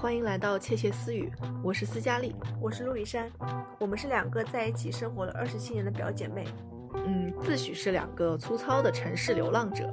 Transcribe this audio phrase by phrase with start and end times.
[0.00, 1.28] 欢迎来到窃窃私语，
[1.60, 3.28] 我是斯嘉丽，我是陆一山，
[3.80, 6.46] 我们是两个在一起生活了二十七年的表姐妹，
[6.94, 9.92] 嗯，自诩是两个粗糙的城市流浪者。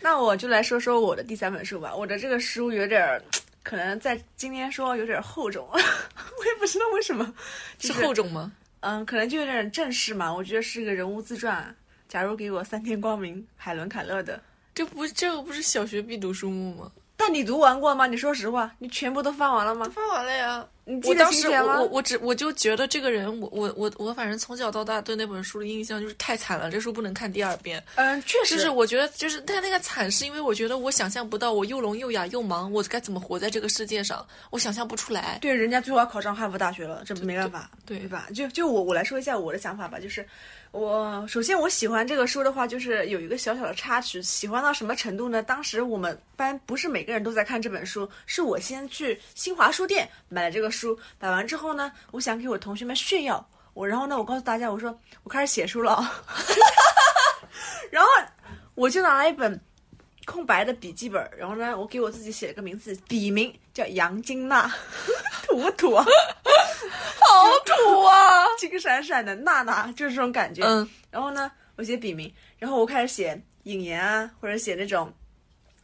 [0.00, 3.22] 那我就来说说我的第三本书吧，我的这个书有点儿，
[3.62, 7.34] 可能在今天说有点厚重， 我也不知道为什么，
[7.78, 8.50] 是厚重吗？
[8.80, 10.32] 嗯，可能就有点正式嘛。
[10.32, 11.76] 我觉得是个人物自传。
[12.08, 14.42] 假如给我三天光明，海伦·凯勒的，
[14.74, 16.90] 这不这个不是小学必读书目吗？
[17.20, 18.06] 但你读完过吗？
[18.06, 19.90] 你说实话，你全部都翻完了吗？
[19.92, 20.64] 翻完了呀。
[21.04, 27.82] 我当时我我我只我就觉得这个人，我我我我反正从小到大对那本书的印象就是太惨了，这书不能看第二遍。
[27.96, 28.56] 嗯，确实。
[28.56, 34.26] 就是我觉得就是他那个惨，是因为我觉得我想象不到，我又聋又哑又盲，我该怎么活在这个世界上？
[34.50, 35.38] 我想象不出来。
[35.42, 38.28] 对，人家最后要考上哈佛大学了，这没办法，对对吧？
[38.34, 40.24] 就就我我来说一下我的想法吧，就是。
[40.70, 45.42] 我首先我喜欢这个书的话，就是有一个小小的插曲，喜欢到什么程度呢？
[45.42, 56.04] 当时我们班不是每个人都在看这本书，是我先去新华书店买了这个书，买完之后呢，我想给我同学们炫耀，我然后呢，我告诉大家，我说我开始写书了，
[57.90, 58.10] 然后
[58.74, 59.58] 我就拿了一本
[60.26, 64.70] 空白的笔记本，然后呢，我给我自己写了个名字，笔名叫杨金娜，
[65.48, 66.04] 土不土啊？
[67.38, 68.44] 好土啊！
[68.58, 70.62] 金 闪闪的娜娜就是这种感觉。
[70.64, 75.12] 嗯，然后呢，我写笔名，然后我开始写引言啊，或者写那种，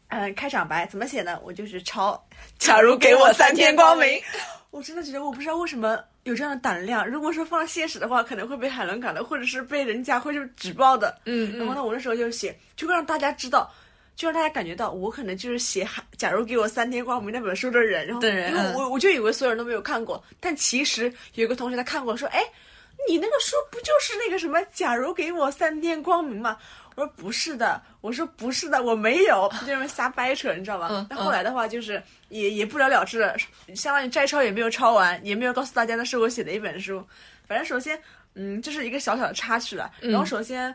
[0.08, 1.38] 嗯，开场白怎么写呢？
[1.44, 2.22] 我就是抄。
[2.58, 4.20] 假如给我三天光明，
[4.70, 7.06] 我真的觉得我不知道为什么有这样的胆量。
[7.08, 11.16] 如果说放现实的话，可能会被海伦赶了，或者是被人家会就举报的。
[11.26, 13.72] 嗯，然后呢，我那时候就写，就会让大家知道。
[14.16, 15.84] 就让大家感觉到我可能就是写
[16.16, 22.40] 《假如给我三天光明》那本书的人，然后因为我我就以为所有人都没有看过，但其实有个同学他看过，说：“哎，
[23.08, 26.56] 你那个书不就是那个什么《假如给我三天光明》吗？”
[26.94, 33.36] 我说：“不是的，我说不是的，我没有，就这么瞎掰扯，你知道吗？”那后来的话就是也也不了了之了，
[33.74, 37.04] 相当于摘抄也没有抄完，也没有告诉大家那是我写的一本书。
[37.48, 38.00] 反正首先，
[38.34, 39.90] 嗯，这是一个小小的插曲了。
[40.00, 40.72] 然后首先。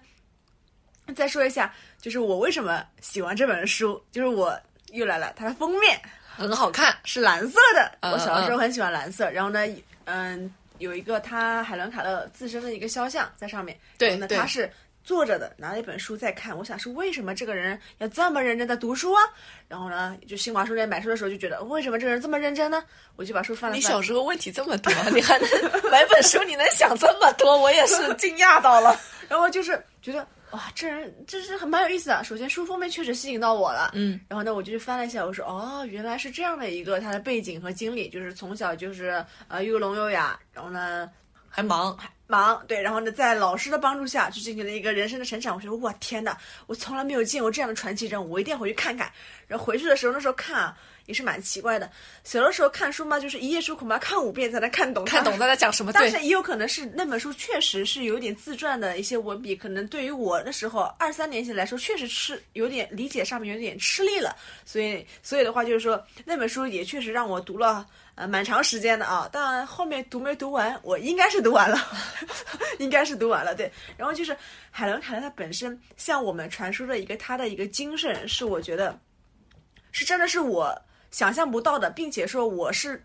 [1.14, 4.60] 再说一下，就是我为什么喜欢这本书，就是我
[4.92, 7.92] 又来了，它的封面很好看，是蓝色的。
[8.02, 9.60] 我小的时候很喜欢蓝色，然后呢，
[10.06, 13.78] 嗯，有一个他海伦·卡勒自身的一个肖像在上面。
[13.98, 14.72] 对，那他是
[15.04, 16.58] 坐着的，拿了一本书在看。
[16.58, 19.22] 我想是为什么这个人要这么认真的读书啊？
[19.68, 22.84] 然后呢，就新华书店买书的时候就觉得，为什么这个人这么认真呢？
[23.16, 23.76] 我就把书翻了。
[23.76, 25.50] 你小时候问题这么多， 你还能
[25.92, 28.98] 买本书，你能想这么多，我也是惊讶到了。
[29.28, 30.26] 然后就是觉得。
[30.52, 32.24] 哇，这人这是很蛮有意思的。
[32.24, 34.20] 首先，书封面确实吸引到我了，嗯。
[34.28, 41.10] 然后呢，我就去翻了一下，我说哦，原来是这样的一个他的背景和经历，就是从小就是呃又聋又哑，然后呢
[41.48, 42.82] 还忙还忙，对。
[42.82, 45.56] 然后呢，在老师的帮助下去进行了一个人生的成长。
[45.56, 49.12] 我说哇天哪，我从来没有见过这样的传奇人物，我一定要回去看看。
[49.48, 50.78] 然后回去的时候，那时候看啊。
[51.06, 51.90] 也是蛮奇怪的，
[52.24, 55.92] 小的时候看书嘛，就是一页书恐怕看五遍才能看懂，看懂他在讲什么。
[55.96, 64.36] 但是也有可能是那本书确实是有点自传的一些文笔，可能对于我那时候二三年级来说，确实是有点理解上面有点吃力了。
[64.66, 67.88] 所以，所以的话就是说，那本书也确实让我读了
[68.20, 69.28] 呃蛮长时间的啊。
[69.32, 71.78] 但后面读没读完，我应该是读完了，
[72.78, 73.56] 应该是读完了。
[73.56, 74.36] 对，然后就是
[74.70, 79.00] 海伦·凯勒他本身向我们传输的一个他的一个精神，是我觉得
[79.92, 80.80] 是真的是我。
[81.12, 83.04] 想象不到的，并且说我是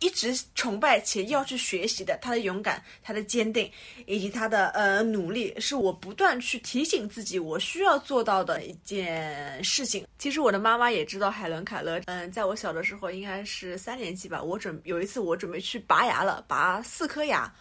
[0.00, 2.18] 一直崇拜且要去学习的。
[2.22, 3.70] 他的勇敢，他的坚定，
[4.06, 10.06] 以及他的呃努力，是我不断去提醒自己我需要做到的一件事情。
[10.18, 12.00] 其实我的妈妈也知道海伦·凯勒。
[12.06, 17.52] 嗯，在我小的时候，应该是三年级吧，我准有一次我准备去拔牙了，拔四颗牙。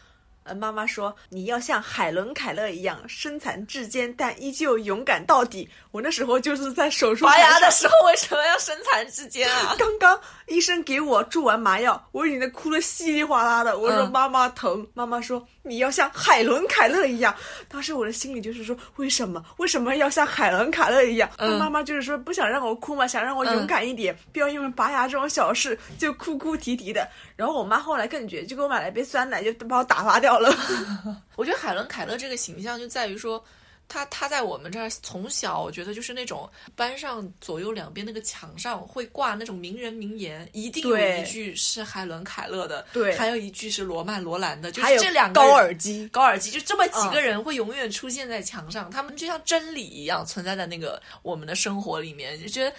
[0.47, 5.69] 呃，妈妈说你要像海伦·凯勒一样身残志坚，但依旧勇敢到底。
[5.91, 9.75] 我那时候就是在手术拔牙的时候，为什么要身残志坚啊？
[9.80, 13.78] 刚刚医生给我注完麻药，我已经哭得稀里哗啦的。
[13.78, 17.35] 我说妈妈疼，妈妈说你要像海伦·凯勒一样。
[17.67, 19.43] 当时我的心里就是说，为什么？
[19.58, 21.29] 为什么要像海伦·凯勒一样？
[21.59, 27.08] 妈妈就是说不想让我哭嘛，想让我勇敢一点，不要因为拔牙这种小事就哭哭啼啼的。
[27.35, 30.36] 然后我妈后来更绝，就给我买了一杯酸奶，就把我打发掉。
[30.37, 33.43] 了， 我觉得海伦·凯勒这个形象就在于说，
[33.87, 52.75] 他他在我们这儿从小，我觉得就是那种班上左右两边那个墙上会挂那种名人名言，一定有一句是海伦·凯勒的，对，还有一句是罗曼·罗兰的，就是这两个高尔基，高尔基就这么几个人会永远出现在墙上，他们就像真理一样存在在那个我们的生活里面，就觉得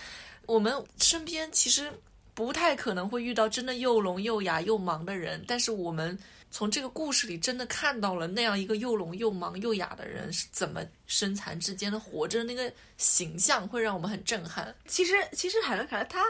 [0.47, 1.91] 我们身边其实
[2.35, 6.19] 不太可能会遇到真的又聋又哑又盲的人，但是我们。
[6.51, 14.75] 从这个故事里，真的看到了那样一个又聋又盲又哑的人是怎么身残志坚的活着，那个形象会让我们很震撼。
[14.87, 16.25] 其实，其实海伦·凯勒他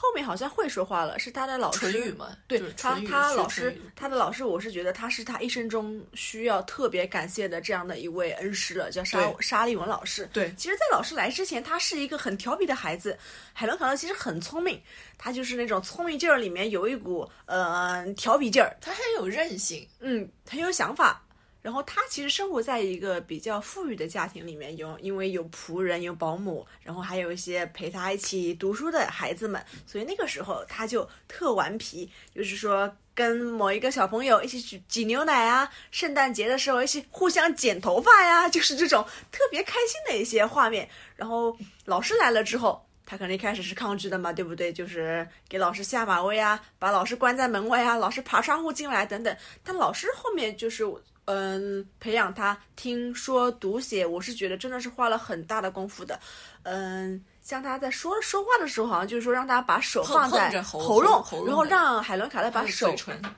[0.00, 1.90] 后面好像会说话了，是他的老师。
[1.90, 10.28] 唇语嘛，对就是他他老师他的老师，我是觉得他是他一生中需要特别感谢的这样的一位恩师了，叫沙沙利文老师。
[10.32, 13.18] 对其实，在老师来之前，他是一个很调皮的孩子。
[13.52, 14.80] 海伦·卡勒其实很聪明，
[15.18, 21.20] 他就是那种聪明劲儿里面有一股呃调皮劲儿，他很有韧性，嗯，很有想法。
[21.60, 40.88] 然后他其实生活在一个比较富裕的家庭里面，有因为有仆人、有保姆，然后还有一些陪他一起读书的孩子们，所以那个时候他就特顽皮，就是说跟某一个小朋友一起去挤牛奶啊，圣诞节的时候一起互相剪头发呀，就是这种特别开心的一些画面。
[41.16, 42.84] 然后老师来了之后。
[43.10, 44.70] 他可能一开始是抗拒的嘛，对不对？
[44.70, 49.34] 就是给老师下马威啊，把老师关在门外啊，老师爬窗户进来等等。
[49.64, 50.84] 但老师后面就是
[51.30, 56.18] 嗯，培养他听说读写，我是觉得真的是花了很大的功夫的。
[56.62, 62.96] 嗯，像他在说说话的时候，好像就是说让他把手放在喉喉咙，喉咙然后让海伦凯勒把手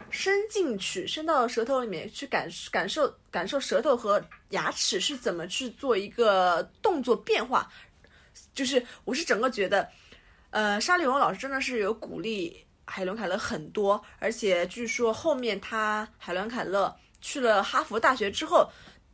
[0.09, 7.69] 伸进去，伸到舌头里面去感感受感受舌头和牙齿是怎么去做一个动作变化。
[8.55, 9.89] 就是我是整个觉得，
[10.51, 18.69] 呃，沙利文老师真的是有鼓励海伦凯勒很多，而且据说后面他海伦凯勒去了哈佛大学之后。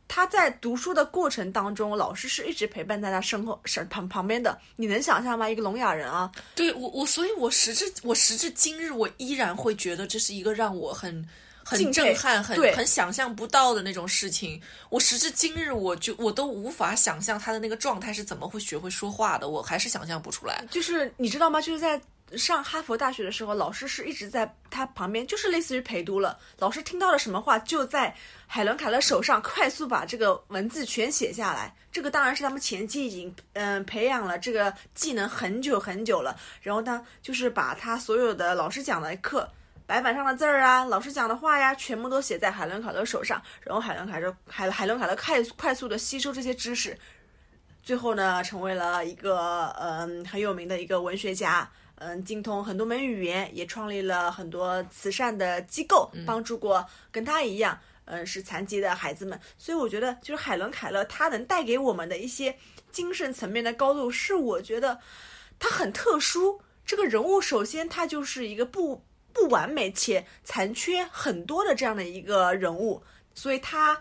[0.09, 4.57] 他在读书的过程当中，老师是一直陪伴在他身后身旁旁边的。
[4.77, 5.49] 你能想象吗？
[5.49, 11.27] 一个聋哑人啊，对我我，所以我时至我时至今日，我依然会觉得这是一个让我很
[11.61, 14.61] 很震撼、很很想象不到的那种事情。
[14.89, 20.63] 我时至今日，我就我都无法想象他的那个状态是怎么会学会说话的，我还是想象不出来。
[20.71, 21.59] 就是你知道吗？
[21.59, 22.01] 就是在
[22.35, 26.37] 上哈佛大学的时候，老师是一直在他旁边，就是类似于陪读了。
[26.59, 28.13] 老师听到了什么话，就在
[28.45, 31.73] 海伦凯勒手上快速把这个文字全写下来。
[31.91, 36.37] 这个当然是他们前期已经嗯、培养了这个技能很久很久了。
[36.61, 39.49] 然后呢，就是把他所有的老师讲的课。
[39.85, 46.97] 白板上的字儿啊，老师讲的话呀，全部都写在海伦凯勒手上，然后海伦凯勒海海伦凯勒快快速的吸收这些知识，
[47.81, 59.39] 最后呢，成为了一个嗯很有名的一个文学家，嗯，精通很多门语言，也创立了很多慈善的机构，帮助过跟他一样，嗯，是残疾的孩子们。
[59.57, 62.55] 所以我觉得，就是海伦凯勒他能带给我们的一些
[62.91, 64.99] 精神层面的高度，是我觉得
[65.57, 66.61] 他很特殊。
[66.85, 69.03] 这个人物首先他就是一个不
[69.33, 73.03] 不完美且残缺很多的这样的一个人物，
[73.33, 73.99] 所以他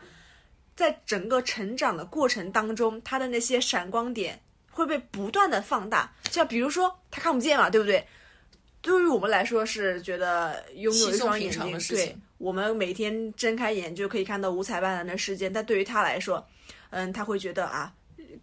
[0.77, 4.41] 在整个成长的过程当中，他的那些闪光点
[4.77, 6.13] 会被不断的放大。
[6.31, 8.07] 像比如说他看不见嘛，对不对？
[8.83, 15.49] 对于我们来说是觉得拥有一双眼睛对我们每天睁开眼就可以看到五彩斑斓的世界。
[15.49, 16.47] 但对于他来说，
[16.91, 17.93] 嗯，他会觉得啊，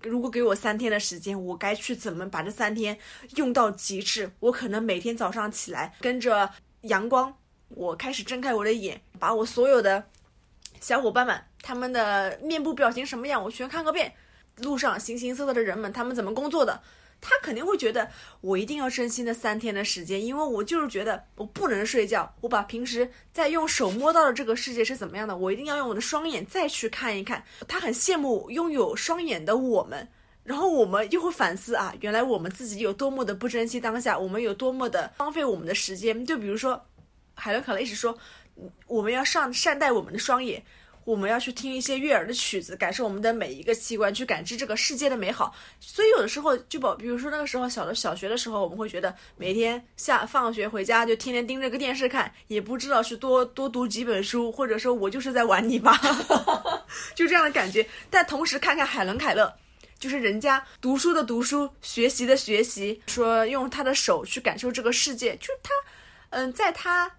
[0.02, 2.98] 如果给我三天的时间，我该去怎么把这三天
[3.36, 4.30] 用到极致？
[4.40, 6.50] 我可能每天早上起来跟着
[6.82, 7.34] 阳光，
[7.70, 10.04] 我开始睁开我的眼，把我所有的
[10.82, 14.12] 小伙伴们他们的面部表情什么样，我全看个遍。
[14.58, 16.82] 路上形形色色的人们，他们怎么工作的？
[17.26, 18.12] 他肯定会觉得
[18.42, 27.42] 我一定要珍惜那三天的时间，因为我就是觉得我不能睡觉，我把平时在用手摸到的这个世界是怎么样的，我一定要用我的双眼再去看一看。
[27.66, 30.06] 他很羡慕拥有双眼的我们，
[30.44, 36.26] 然后我们又会反思啊，原来我们自己有多么的不珍惜当下，我们有多么的荒废我们的时间。
[36.26, 36.86] 就比如说，
[37.36, 38.18] 海伦·卡勒一直说，
[38.86, 40.62] 我们要善善待我们的双眼。
[41.06, 45.54] 我们要去听一些悦耳的曲子，感受我们的每一个器官，去感知这个世界的美好。
[45.80, 55.98] 所以有的时候，就保，比如说那个时候小的小学的时候，我们会觉得每天下放学回家就天天盯着个电视看，也不知道去多多读几本书，或者说我就是在玩泥巴，
[57.16, 57.86] 就这样的感觉。
[58.10, 59.54] 但同时看看海伦·凯勒。
[60.00, 65.72] 就是人家读书的读书，学习的学习，说用他的手去感受这个世界，就是他，
[66.32, 67.10] 嗯，在他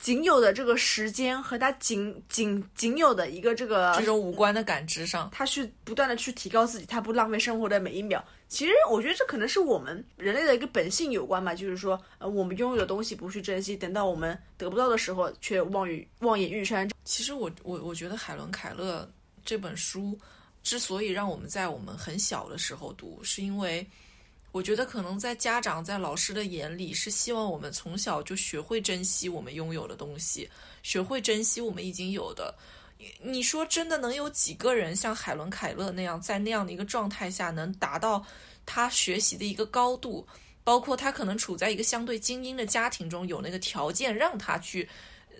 [0.00, 8.24] 仅有的这个时间和他仅仅仅有的一个这个这种五官的感知上，他去不断的去提高自己，他不浪费生活的每一秒。
[8.48, 16.90] 其实我觉得这可能是我们人类的一个本性有关吧，就是说，呃，我们拥有的东西不去珍惜，等到我们得不到的时候，却望于望眼欲穿。
[17.04, 19.08] 其实我我我觉得海伦·凯勒
[19.44, 20.18] 这本书
[20.62, 23.86] 之所以让我们在我们很小的时候读，是因为
[24.52, 30.50] 我觉得可能在家长在老师的眼里是希望我们从小就学会珍惜我们拥有的东西，
[30.82, 32.54] 学会珍惜我们已经有的。
[33.22, 38.24] 你说真的能有几个人像海伦·凯勒那样，在那样的一个状态下能达到
[38.66, 40.26] 他学习的一个高度？
[40.62, 44.86] 包括他可能处在一个相对精英的家庭中，有那个条件让他去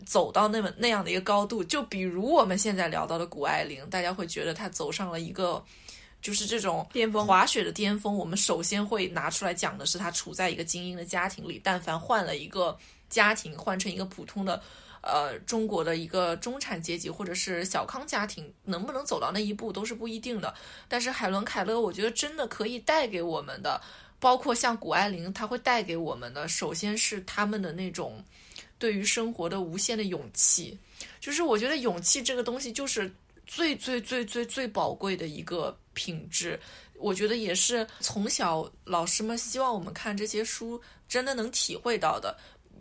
[0.07, 1.63] 走到那么那样的一个高度。
[1.63, 5.63] 就比如我们现在聊到的谷爱凌，大家会觉得她走上了一个
[6.21, 12.77] 就是这种巅峰滑雪的巅峰，我们首先会拿出来讲的是他处在一个精英的家庭里，但凡换了一个
[13.09, 14.63] 家庭，换成一个普通的。
[15.03, 20.53] 呃，中国的一个中产阶级或者是小康家庭，能不能走到那一步都是不一定的。
[20.89, 23.81] 但是海伦·凯勒，我觉得真的可以带给我们的，
[24.19, 28.23] 包括像谷爱凌，她会带给我们的，首先是他们的那种
[28.79, 30.79] 对于生活的无限的勇气。
[31.19, 33.11] 就是我觉得勇气这个东西，就是
[33.51, 36.59] 最最最最最宝贵的一个品质。
[36.95, 42.39] 我觉得也是从小老师们希望我们看这些书，真的能体会到的。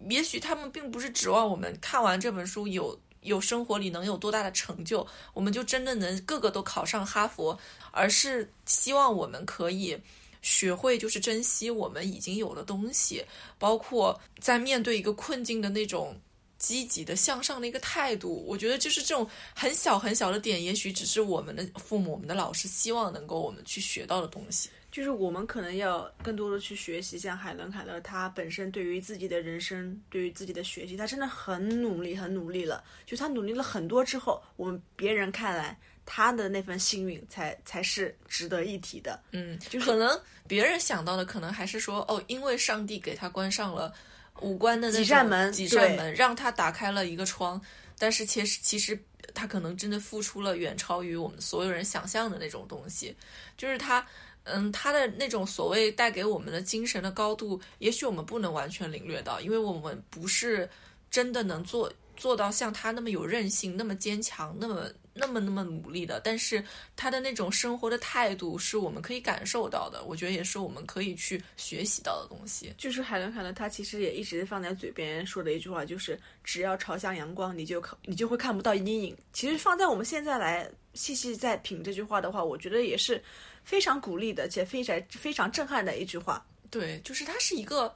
[0.08, 7.58] 也许他们并不是指望我们看完这本书有有生活里能有多大的成就，我们就真的能个个都考上哈佛，
[7.90, 10.00] 而是希望我们可以
[10.44, 13.26] 学会就是珍惜我们已经有的东西，
[13.58, 16.16] 包括在面对一个困境的那种
[16.60, 18.46] 积极的向上的一个态度。
[18.46, 24.70] 我觉得就是这种很小很小的点，也许只是我们的父母、我们的老师希望能够我们去学到的东西。
[24.92, 32.84] 就是我们可能要更多的去学习，像海伦·凯勒，他本身对于自己的人生，对于自己的学习，他真的很努力，很努力了。
[33.06, 39.22] 就他努力了很多之后，我们别人看来，他的那份幸运才才是值得一提的。
[39.32, 43.94] 嗯，就是可能别人想到的，可能还是说，哦，因为上帝给他关上了
[44.42, 47.62] 五官的那几扇门几扇门，让他打开了一个窗。
[47.98, 48.98] 但是其实，其实
[49.34, 53.16] 他可能真的付出了远超于我们所有人想象的那种东西，
[53.58, 54.06] 就是他。
[54.46, 60.68] 嗯，他的那种所谓带给我们的精神的高度，也许我们不能完全领略到，因为我们不是
[61.12, 66.20] 真的能做做到像他那么有韧性、那么坚强、那么那么那么努力的。
[66.24, 66.64] 但是
[66.96, 70.04] 他的那种生活的态度，是我们可以感受到的。
[70.06, 72.74] 我觉得也是我们可以去学习到的东西。
[72.78, 79.18] 就是海伦·凯勒，他其实也一直放在嘴边说的一句话，就是只要朝向阳光，你就看你就会看不到阴影。
[79.34, 83.22] 其实放在我们现在来细细再品这句话的话，我觉得也是。
[83.62, 86.44] 非常鼓励的，且非常非常震撼的一句话。
[86.72, 87.94] 对，就是他是一个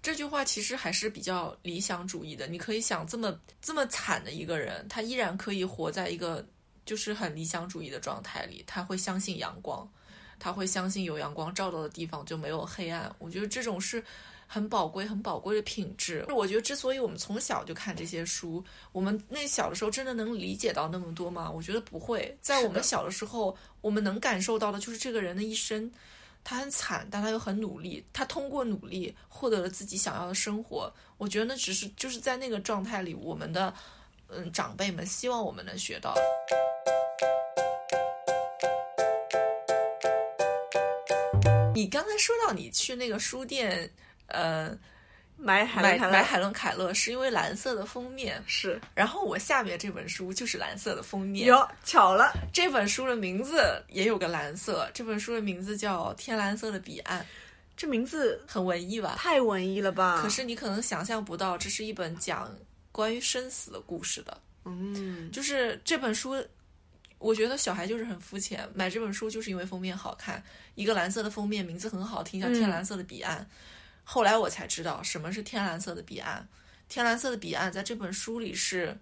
[0.00, 2.46] 这句话，其实还是比较理想主义的。
[2.46, 6.46] 你可以想，这么这么惨的一个人，他依然可以活在一个
[6.88, 8.64] 就是很理想主义的状态里。
[8.66, 9.86] 他会相信阳光，
[10.38, 13.14] 他会相信有阳光照到的地方就没有黑暗。
[13.18, 14.02] 我觉得这种是。
[14.50, 16.24] 很宝贵、很宝贵的品质。
[16.30, 21.50] 我觉得，之所以我们从小就看这些书，我们那小的时候真的能理解到那么多吗？
[21.50, 22.34] 我觉得不会。
[22.40, 25.92] 在我们小的时候，我们能感受到的就是这个人的一生，
[26.44, 28.02] 他很惨，但他又很努力。
[28.10, 30.90] 他通过努力获得了自己想要的生活。
[31.18, 33.74] 我觉得那只是就是在那个状态里，我们的
[34.28, 36.14] 嗯长辈们希望我们能学到。
[41.74, 43.90] 你刚才说到你去那个书店。
[44.30, 44.76] 呃，
[45.38, 57.20] 买海买买海伦凯勒是因为蓝色的封面是，然后我下面这本书就是蓝色的封面，哟，巧了，这本书的名字也有个蓝色，这本书的名字叫《天蓝色的彼岸》，
[57.74, 59.14] 这名字很文艺吧？
[59.16, 60.20] 太文艺了吧？
[60.20, 62.54] 可是你可能想象不到，这是一本讲
[62.92, 64.40] 关于生死的故事的。
[64.64, 66.36] 嗯，就是这本书，
[67.18, 70.42] 我觉得小孩就是很肤浅，买这本书就是因为封面好看，
[70.74, 73.40] 一个蓝色的封面，名字很好听，叫《天蓝色的彼岸》。
[74.04, 76.46] 后来我才知道什么是天蓝色的彼岸。
[76.88, 78.98] 天蓝色的彼岸在这本书里是，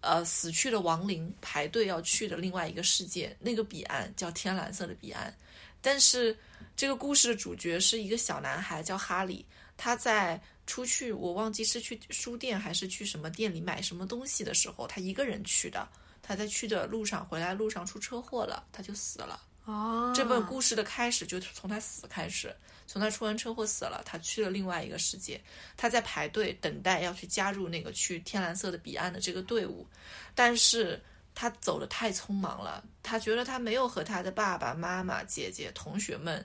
[0.00, 5.32] 呃，死去的亡灵排队要去的另外一个世界，那个彼岸叫天蓝色的彼岸。
[5.80, 6.36] 但是
[6.76, 9.46] 这个故事的主角是一个小男孩，叫哈利。
[9.76, 15.88] 他在出去，我忘记是去书店还是去什么店里买什么东西的时候，他一个人去的。
[16.20, 19.40] 他在去的路上，回来路上出车祸了，他就死了。
[19.64, 22.54] 哦，这本故事的开始就从他死开始。
[22.86, 25.40] 从他出完车祸死了，他去了另外一个世界，
[25.76, 29.86] 他在排队等待要去加入那个去天蓝色的彼岸的这个队伍，
[30.34, 31.02] 但是
[31.34, 36.44] 他走的太匆忙了，他觉得他没有和他的爸爸妈妈、姐姐、同学们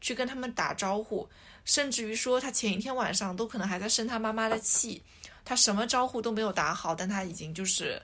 [0.00, 1.28] 去跟他们打招呼，
[1.64, 5.02] 甚至于说他前一天晚上都可能还在生他妈妈的气，
[5.44, 8.00] 他什么招呼都没有打好，但他已经就是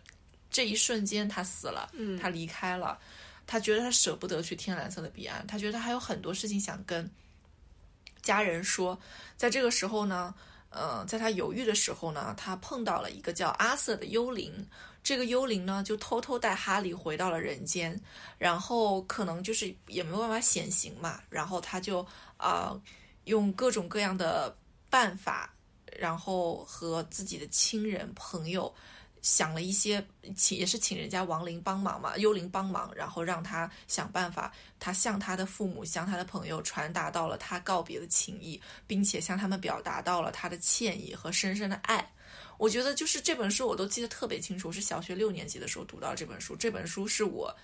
[0.51, 2.99] 这一瞬间他死了，嗯，他离开了，
[3.47, 7.11] 他觉得他舍不得去天蓝色的彼岸，他觉得他还有很多事情想跟。
[8.23, 9.01] 家人说，
[9.39, 10.35] 在这个时候呢，
[10.69, 14.67] 呃，在他犹豫的时候呢，他碰到了一个叫阿瑟的幽灵。
[15.03, 17.99] 这个幽灵呢，就偷偷带哈利回到了人间，
[18.37, 22.79] 然后可能就是也没有办法显形嘛，然后他就啊，
[23.31, 24.55] 用各种各样的
[24.91, 25.55] 办法，
[25.99, 28.73] 然后和自己的亲人朋友。
[29.23, 30.03] 想了一些，
[30.35, 42.11] 请也是请人家亡灵帮忙嘛，幽灵帮忙，然后让他想办法，他向他的父母、向他的朋友传达到了他告别的情谊，并且向他们表达到了他的歉意和深深的爱。
[42.57, 46.57] 我觉得就是这本书，我都记得特别清楚，是小学六年级的时候读到这本书。
[46.57, 47.55] 这本书是我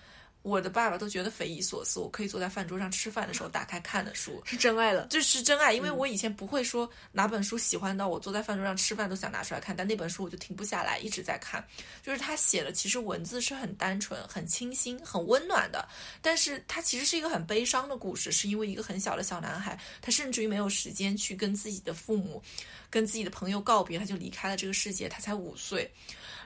[0.47, 1.99] 我的爸爸都觉得匪夷所思。
[1.99, 5.05] 我可以坐在饭桌上吃饭的时候打开看的书，是真爱了。
[5.09, 11.61] 这是真爱，因为我以前不会说哪本书喜欢到我坐在饭桌上吃饭都想拿出来看，但那本书我就停不下来，一直在看。
[12.01, 15.85] 就是他写的，其实文字是很单纯、很清新、很温暖的，
[16.21, 22.41] 但是他其实是一个很悲伤的故事，是因为一个很小的小男孩，他甚至于没有时间去跟自己的父母、
[22.89, 25.91] 跟自己的朋友告别，他就离开了这个世界，他才五岁。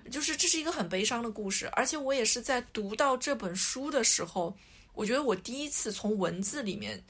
[0.10, 4.55] 就是这是一个很悲伤的故事，而且我也是在读到这本书的时候，
[4.93, 7.03] 我觉得我第一次从文字里面，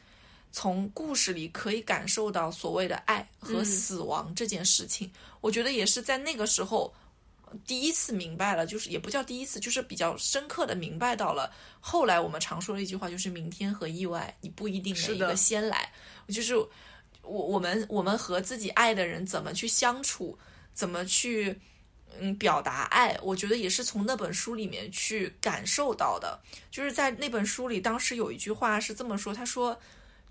[0.51, 5.11] 从故事里可以感受到所谓的爱和死亡这件事情。
[5.39, 6.93] 我觉得也是在那个时候
[7.65, 11.51] 第一次明白了，就是也不叫第一次，就是比较深刻的明白到了。
[11.79, 15.91] 后来我们常说的一句话就是“明天和意外，你不一定哪一个先来”。
[16.29, 16.67] 就是我
[17.23, 20.37] 我们我们和自己爱的人怎么去相处，
[20.73, 21.59] 怎么去。
[22.19, 26.39] 嗯，表达爱，我觉得也是从那本书里面去感受到的。
[26.69, 29.79] 就是在那本书里，当时有一句话是这么说：“他说，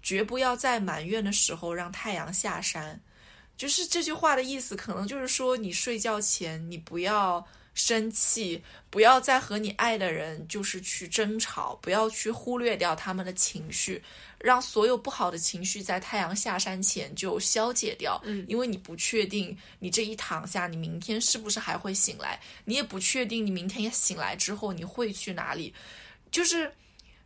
[0.02, 3.00] 绝不要在埋怨的时候让太阳下山。”
[3.56, 7.46] 就是这句话的意思，可能就是说，你睡觉前你不要。
[7.72, 14.02] 生气，不要再和你爱的人就是去争吵，不要去忽略掉他们的情绪，
[14.40, 18.20] 让所有不好的情绪在太阳下山前就消解掉。
[18.24, 25.72] 嗯，因为你不确定你这一躺下，你明天是不是还会醒来，你也不确定你明天醒来之后你会去哪里，
[26.30, 26.72] 就是。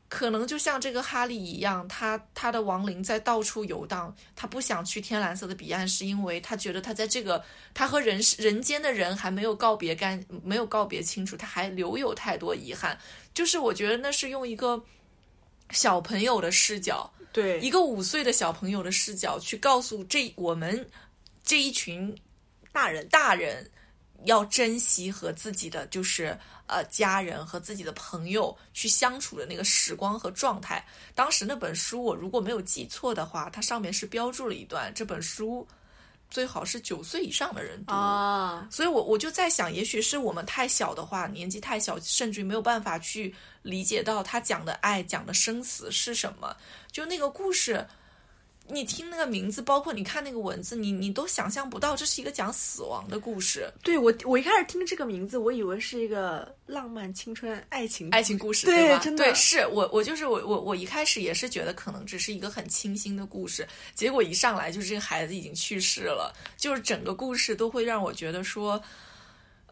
[0.07, 7.43] 可能就像这个哈利一样，他他的亡灵在到处游荡，他不想去天蓝色的彼岸，是因为他觉得他在这个
[7.73, 12.97] 他和人人间的人还没有告别干，没有告别清楚，他还留有太多遗憾。
[13.33, 14.81] 就是我觉得那是用一个
[15.75, 20.89] 小朋友的视角，对一个五岁的小朋友的视角去告诉这我们
[21.45, 22.17] 这一群
[22.73, 23.71] 大人大人
[24.25, 26.39] 要珍惜和自己的就是。
[26.67, 30.83] 呃，家人和自己的朋友去相处的那个时光和状态。
[31.15, 35.69] 当时那本书，我如果没有记错的话，它上面是标注了一段，这本书
[36.31, 37.93] 最好是九岁以上的人读。
[37.93, 46.57] 啊，所以我我就在想，也许是我们太小的话，年纪太小，甚至于没有办法去理解到他讲的爱、讲的生死是什么。
[46.93, 47.85] 就那个故事。
[48.67, 53.71] 你听那个名字，包括你看那个文字，你你都想象不到这是一个讲死亡的故事。
[53.83, 58.99] 对我，我一开始听这个名字，我以为是一个浪漫青春爱情爱情故事，对吧？
[59.05, 68.83] 真的，对，是我我就是我我我一开始也是觉得可能只是一个很清新的故事，结果一上来就是这个孩子已经去世了，就是整个故事都会让我觉得说，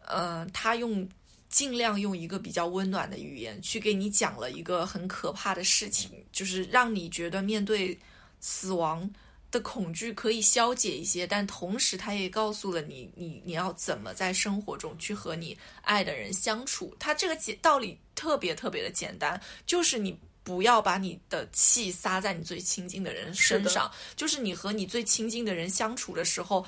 [0.05, 1.09] 呃，他用
[1.53, 7.97] 尽量用一个比较温暖的语言去给你讲了一个很可怕的事情，就是让你觉得面对。
[8.45, 9.09] 死亡
[9.51, 16.93] 的恐惧可以消解一些，但同时他也告诉了你，你你要怎么在生活中去和你爱的人相处。
[16.99, 23.89] 他这个简道理特别特别的简单，就是你不要把你的气撒在你最亲近的人身上。
[24.17, 26.65] 就是你和你最亲近的人相处的时候，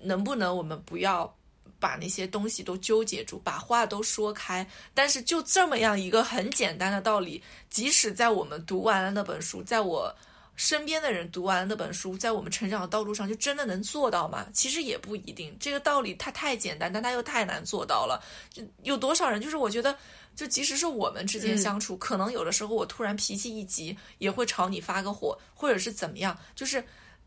[0.00, 1.35] 能不能我们不要
[1.78, 4.66] 把那些东西都纠结住，把话都说开？
[4.94, 10.14] 但是就这么样一个很简单的道理，即使在我们读完了那本书，在我。
[10.58, 14.46] 身边的人读完了那本书，在我们成长的道路上，就真的能做到吗？
[14.54, 15.54] 其实也不一定。
[15.60, 18.24] 这个道理它太简单，但它又太难做到了。
[18.48, 19.38] 就有多少人？
[19.38, 19.94] 就是我觉得，
[20.34, 26.34] 就即使是我们之间相处，可能有的时候我突然脾气一急，也会朝你发个火，或者是怎么样。
[26.54, 26.82] 就是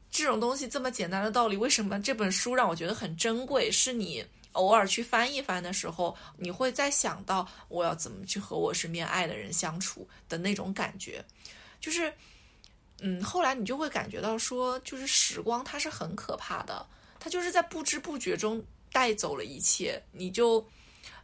[0.10, 3.72] 这种东西这么简单的道理，为什么这本书让我觉得很珍贵？
[3.72, 11.24] 是你偶尔去翻一翻的时候，你会再想到我要怎么去和我身边爱的人相处的那种感觉，
[11.80, 12.14] 就是。
[13.02, 16.86] 嗯，后来你就会感觉到说，就是时光它是很可怕的，
[17.18, 20.04] 它就是在不知不觉中带走了一切。
[20.12, 20.68] 你就，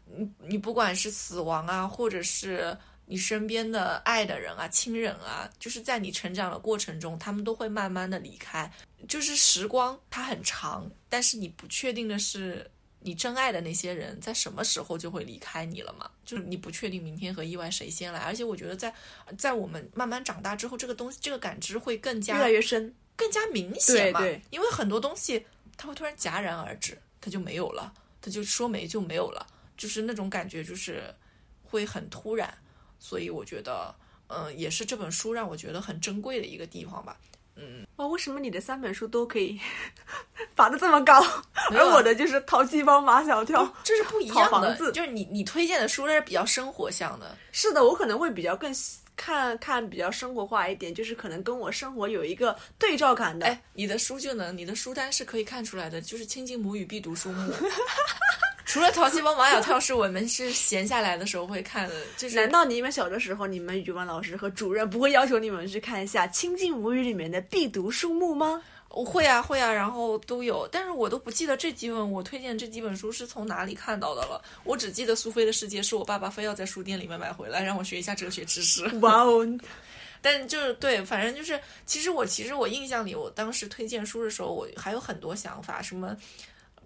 [0.06, 8.72] 你你不管是死亡啊，或者是你身边的爱的人啊、亲人啊，就是在你成长的过程中，他们都会慢慢的离开。
[9.10, 12.72] 就是时光它很长，但是你不确定的是。
[13.06, 16.10] 你真爱的那些人在什么时候就会离开你了嘛？
[16.26, 18.92] 就是你不确定明天和意外谁先来，而且我觉得在
[19.38, 24.20] 在我们慢慢长大之后，这个东西这个感知会更加越来越深，更加明显嘛。
[24.20, 25.46] 对，因为很多东西
[25.78, 29.46] 它会突然戛然而止，它就没有了，它就说没就没有了，
[29.78, 31.14] 就是那种感觉，就是
[31.62, 32.52] 会很突然。
[32.98, 33.94] 所以我觉得，
[34.30, 37.16] 嗯，也是这本书让我觉得很珍贵的一个地方吧。
[37.56, 39.60] 嗯，哇，为什么你的三本书都可以
[40.56, 41.24] 拔的这么高，
[41.72, 44.76] 而我的就是淘气包马小跳，这是不一样的。
[44.92, 47.38] 就是你你推荐的书，那是比较生活向的。
[47.52, 48.74] 是的，我可能会比较更
[49.16, 53.46] 看看比较生活化一点，就是可能跟我生活有一个对照感的。
[53.46, 57.54] 哎，你的书就能，你的书单是可以看出来的，就是亲近母语必读书目。
[58.66, 68.62] 除了淘气包马小跳是我们是闲下来的时候会看的，就是难道你们小的时候，你们语文老师和主任不会要求你们去看一下《亲近母语》里面的必读书目吗？
[68.96, 74.42] 我会啊会啊，然后都有，但是我都不记得这几本我推荐这几本书是从哪里看到的了。
[74.64, 78.88] 我只记得《苏菲的世界》是我爸爸非要在书店里面买回来，让我学一下哲学知识。
[79.00, 79.46] 哇哦！
[80.24, 86.16] 但就是对，反正就是，其实我其实我印象里，我当时推荐书的时候，我还有很多想法，什么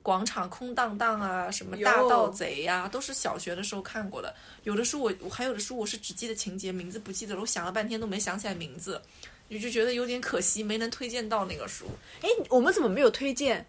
[0.02, 4.36] 广场空荡荡啊，什么大盗贼呀、都是小学的时候看过的。
[4.64, 7.42] 有的书我我还有的书我是只记得情节，名字不记得了。
[7.42, 9.00] 我想了半天都没想起来名字，
[9.50, 11.86] 你就觉得有点可惜，没能推荐到那个书。
[12.22, 13.62] 哎，我们怎么没有推荐《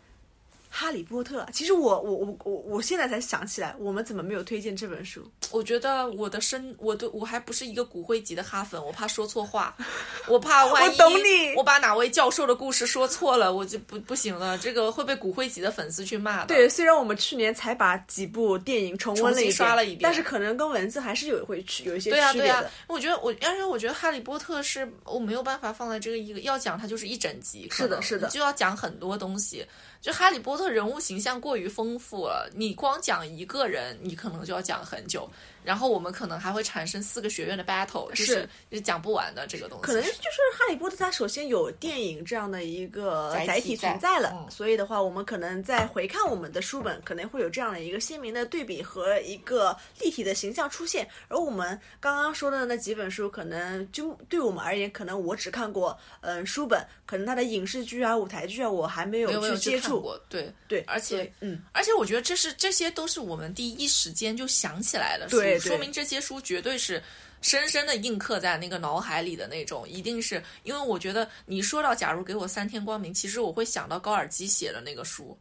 [0.72, 1.42] 哈利波特》？
[1.52, 5.28] 其实我我我我我现在才想起来，我们怎么没有推荐这本书？
[5.50, 9.76] 我觉得我的身，我对我还不是一个骨灰级的哈粉，我怕说错话，
[10.28, 16.46] 我怕万一我懂你我把哪位教授的故事说错了，我就不不行了，这个会被骨灰级的粉丝去骂的。
[16.46, 29.66] 对，虽然我们去年才把几部电影重温了一刷了一遍但是可能跟文字还是有会区有一些对啊，对啊区别的。，我觉得我，但是我觉得《哈利波特》是我没有办法放在这个一个要讲，它就是一整集，是的是的就要讲很多东西。
[30.00, 35.30] 就《哈利波特》人物形象过于丰富了，你光讲一个人，你可能就要讲很久。
[35.64, 39.85] 然后我们可能还会产生四个学院的 battle，就是是就是讲不完的这个东西。
[39.85, 40.16] 可能就是
[40.59, 51.09] 《哈利波特》，它首先有电影这样的一个载体存在了，嗯所以的话，我们可能在回看我们的书本，可能会有这样的一个鲜明的对比和一个立体的形象出现。
[51.29, 60.01] 而我们刚刚说的那几本书，可能就对我们而言，可能我只看过嗯、呃书本，可能它的影视剧啊、舞台剧啊，我还没有去接触。
[60.01, 60.53] 过，对。
[60.68, 67.02] 对，而且嗯，而且我觉得这是这些都是我们第一时间就想起来的书，对对说明这些书绝对是
[67.40, 75.38] 深深的印刻在那个脑海里的那种，一定是因为我觉得你说到假如给我三天光明，其实我会想到高尔基写的那个书，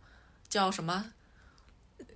[0.48, 1.06] 叫什么？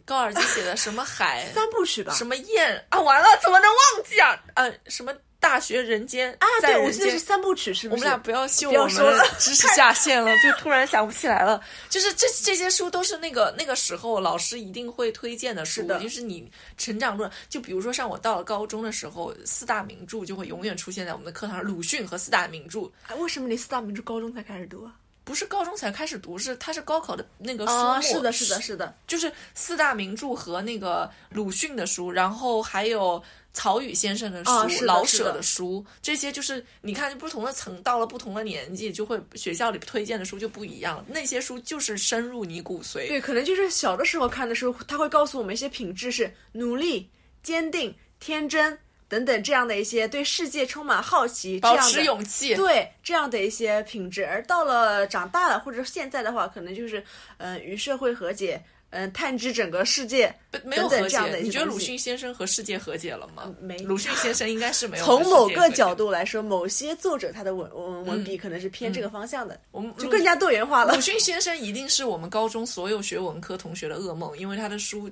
[0.06, 2.14] 高尔基写的什么海 三部曲吧。
[2.14, 3.00] 什么燕啊？
[3.00, 4.42] 完了，怎么能忘记啊？
[4.56, 8.00] 呃，什么大学人间啊，对，我记得是三部曲，是不是？
[8.00, 11.62] 我们俩不要秀不要我们的说了知识下限了， 就突然想不起来了。
[11.90, 22.90] 就是这这些书都是那个那个时候老师一定会推荐的书，是的就是你成长路上，就比如说像我到了高中的时候，四大名著就会永远出现在我们的课堂上，鲁迅和四大名著。
[23.08, 24.94] 哎，为什么你四大名著高中才开始读啊？
[25.26, 28.94] 不是高中才开始读，是它是高考的那个书目，啊，是的，是的，是的。
[29.08, 33.24] 就是四大名著和那个鲁迅的书，然后还有
[33.54, 41.06] 曹禺先生的书、老舍的的书，这些就是你看不同的层，到了不同的年纪，就会学校里推荐的书就不一样。
[41.08, 43.08] 那些书就是深入你骨髓。
[43.08, 47.08] 对，可能就是小的时候看的书，他会告诉我们一些品质是努力、
[47.44, 54.26] 坚定、天真等等这样的一些对世界充满好奇、这保持勇气，对这样的一些品质。
[54.26, 57.00] 而到了长大了或者现在的话，可能就是
[57.38, 58.60] 嗯、呃与社会和解，
[58.94, 60.34] 嗯、探知整个世界。
[60.52, 61.40] 不没有这样的。
[61.40, 63.52] 你觉得鲁迅先生和世界和解了吗？
[63.60, 71.02] 没鲁迅先生应该是没有从某个角度来说，某些作者他的文文文笔可能是偏这个方向的，我们就更加多元化了鲁。
[71.02, 75.10] 迅先生一定是我们高中所有学文科同学的噩梦，因为他的书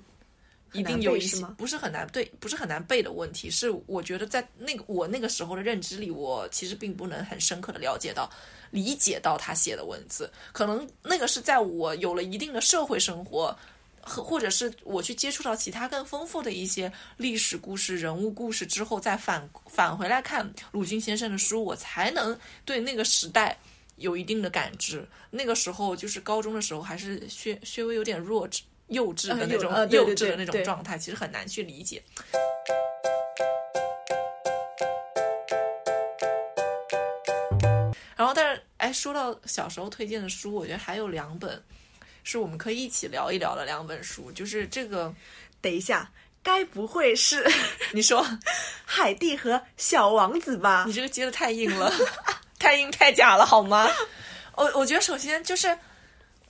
[0.74, 8.30] 一定有一些不是很难对，不是很难背的问题，是我觉得在那个我那个时候的认知里，我其实并不能很深刻的了解到、
[8.72, 13.58] 理解到他写的文字，可能那个是在我有了一定的社会生活。
[14.04, 23.56] 和或者是我去接触到其他更丰富的一些历史故事、人物故事之后，再返返回来看鲁迅先生的书，我才能对那个时代
[23.98, 25.08] 有一定的感知。
[25.30, 32.02] 那个时候就是高中的时候，还是略略微有点弱智、幼稚的呃那种、幼稚的那种状态，其实很难去理解。
[38.16, 41.62] 然后，但是，哎，说到小时候推荐的书，我觉得还有两本
[42.24, 45.12] 是我们可以一起聊一聊的两本书，就是这个，
[45.60, 46.12] 等一下，
[46.44, 47.44] 该不会是
[47.94, 48.24] 你说
[48.86, 50.94] 海蒂和小王子吧你？
[50.94, 51.92] 这个接的太硬了，
[52.60, 53.90] 太硬太假了，好吗？
[54.56, 55.76] 我我觉得首先就是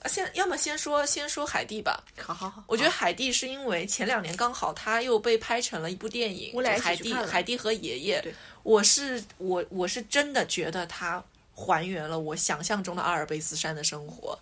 [0.08, 2.02] 先，要么先说先说海蒂吧。
[2.18, 8.34] 好好好，我觉得海蒂是因为前两年刚好他又被拍成了一部电影，我俩海蒂海蒂和爷爷对。
[8.62, 11.22] 我是我我是真的觉得他
[11.54, 14.38] 还原了我想象中的阿尔卑斯山的生活。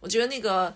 [0.00, 0.74] 我觉得那个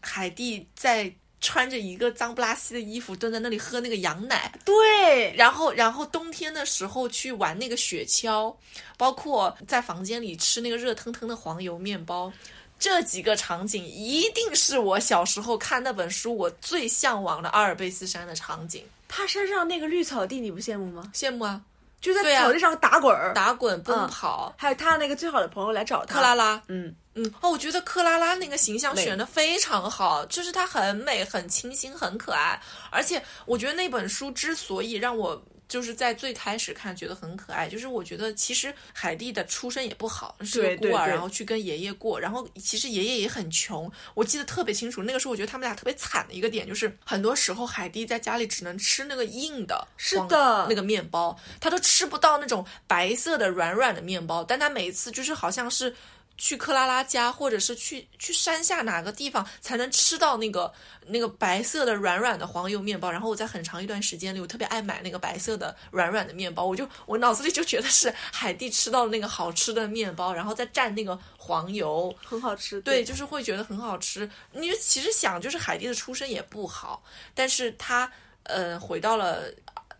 [0.00, 1.12] 海蒂在
[1.44, 8.54] 穿着一个脏不拉几的衣服蹲在那里喝那个羊奶，对，然后，然后冬天的时候去玩那个雪橇，
[8.96, 12.32] 包括在房间里吃那个热腾腾的黄油面包，
[12.78, 18.82] 这几个场景一定是我小时候看那本书我最向往的阿尔卑斯山的场景。
[19.06, 21.12] 他山上那个绿草地，你不羡慕吗？
[21.14, 21.60] 羡慕啊，
[22.00, 35.44] 就在草地上打滚儿，打滚奔嗯跑，还有他那个最好的朋友来找他，克拉拉，嗯，嗯，哦，我觉得克拉拉那个形象选的非常好，就是她很美、很清新、很可爱，而且我觉得那本书之所以让我。
[35.66, 45.02] 就是在最开始看觉得很可爱，就是我觉得其实海蒂的出身也不好，是个孤儿，然后去跟爷爷过，然后其实爷爷也很穷，我记得特别清楚。
[45.02, 55.96] 那个时候我觉得他们俩特别惨的一个点就是，很多时候海蒂在家里只能吃那个硬的，是的那个面包，他都吃不到那种白色的软软的面包，但他每次就是好像是。
[56.36, 60.72] 去克拉拉家，或者是去去山下哪个地方才能吃到那个
[61.06, 63.10] 那个白色的软软的黄油面包？
[63.10, 72.80] 然后我在很长一段时间里，我特别爱买那个白色的软软的面包，我就我脑子里就觉得是海蒂吃到了那个好吃的面包，然后再蘸那个黄油，很好吃。
[72.80, 74.28] 对，就是会觉得很好吃。
[74.52, 77.02] 你其实想，就是海蒂的出身也不好，
[77.34, 78.10] 但是他
[78.42, 79.44] 呃回到了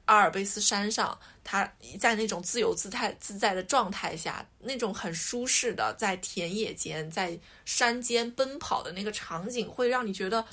[0.07, 10.45] 阿尔卑斯山上，他在那种自由自在自在的状态下，那种很舒适的在田野间、在山间奔跑的那个场景，会让你觉得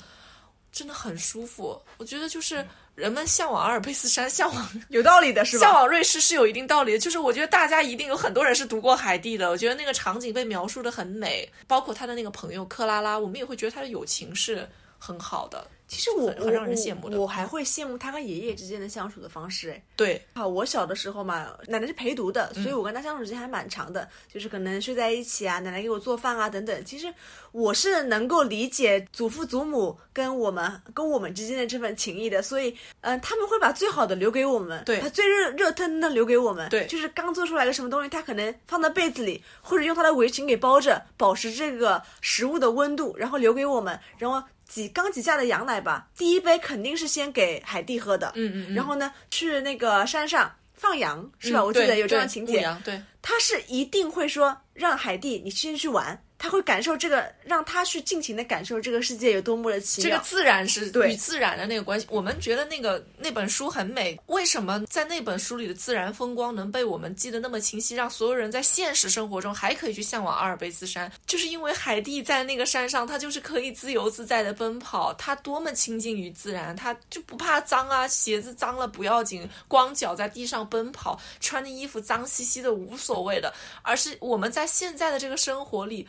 [0.70, 1.80] 真的很舒服。
[1.96, 5.66] 我觉得就是人们向往阿尔卑斯山，向往 有道理的是吧？
[5.66, 15.66] 向往瑞士是有一定道理的，就是我觉得大家一定有很多人是读过海蒂的，我觉得那个场景被描述的很美，包括他的那个朋友克拉拉，我们也会觉得他的友情是很好的。
[15.92, 19.70] 其实我我很很让人羡慕的我我还会羡慕他跟爷爷之间的相处的方式。
[19.70, 26.82] 哎，对，好，我小的时候嘛，奶奶是陪读的，嗯所以我跟他相处时间还蛮长的，就是可能睡在一起啊，奶奶给我做饭啊等等。
[26.86, 27.12] 其实
[27.52, 44.42] 我是能够理解祖父祖母跟我们跟我们之间的这份情谊的，所以嗯、他们会把最好的留给我们，对把最热热腾腾的留给我们，对就是刚做出来的什么东西，他可能放在被子里，或者用他的围裙给包着，保持这个食物的温度，然后留给我们，然后。
[44.72, 51.60] 挤刚挤下的羊奶吧，第一杯肯定是先给海蒂喝的，嗯嗯嗯然后呢，去那个山上放羊是吧？
[51.60, 52.66] 嗯我记得有这样情节。
[52.82, 60.10] 对，他是一定会说让海蒂你先去玩，他会感受这个，让他去尽情的感受这个世界有多么的奇妙。
[60.10, 62.04] 这个自然是与自然的那个关系。
[62.10, 71.08] 我们觉得那个那本书很美，为什么在那本书里的自然风光能被我们记得那么清晰，让所有人在现实生活中还可以去向往阿尔卑斯山？
[71.28, 86.04] 就是因为海蒂在那个山上，他就是可以自由自在的奔跑，他多么亲近于自然，他就不怕脏啊，鞋子脏了不要紧，光脚在地上奔跑，穿的衣服脏兮兮的无所谓的，而是我们在现在的这个生活里。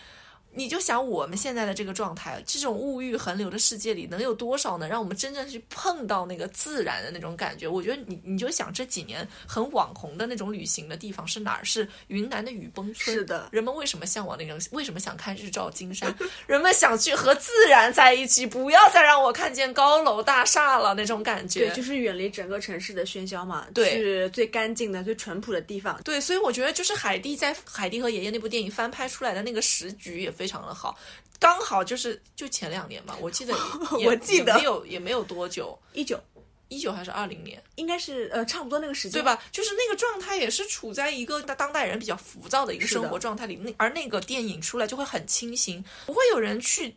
[0.56, 7.68] 你就想我们现在的这个状态，这种物欲横流的世界里，能有多少能让我们真正去碰到那个自然的那种感觉？
[7.68, 11.64] 我觉得你你就想这几年很网红的那种旅行的地方是哪儿？
[11.64, 13.16] 是云南的雨崩村。
[13.16, 14.60] 是的人们为什么向往那种？
[14.72, 16.14] 为什么想看日照金山？
[16.46, 21.68] 人们想去和自然在一起，不要再让我看见高楼大厦了那种感觉。
[21.68, 26.00] 对，就是远离整个城市的喧嚣嘛，对是最干净的、最淳朴的地方。
[26.04, 30.98] 对，所以我觉得就是海蒂在《海蒂和爷爷》那部电影翻拍出来的那个时局也非常的好，
[31.40, 33.54] 刚好就是就前两年吧，我记得
[34.06, 36.20] 我记得也没有也没有多久，一九
[36.70, 39.24] 一九还是二零年，应该是呃差不多那个时间，对？
[39.24, 39.42] 吧？
[39.52, 46.96] 就是那个状态也是处在一个当代人比较浮躁的一个生活状态里，那而那个电影出来就会很清新，不会有人去。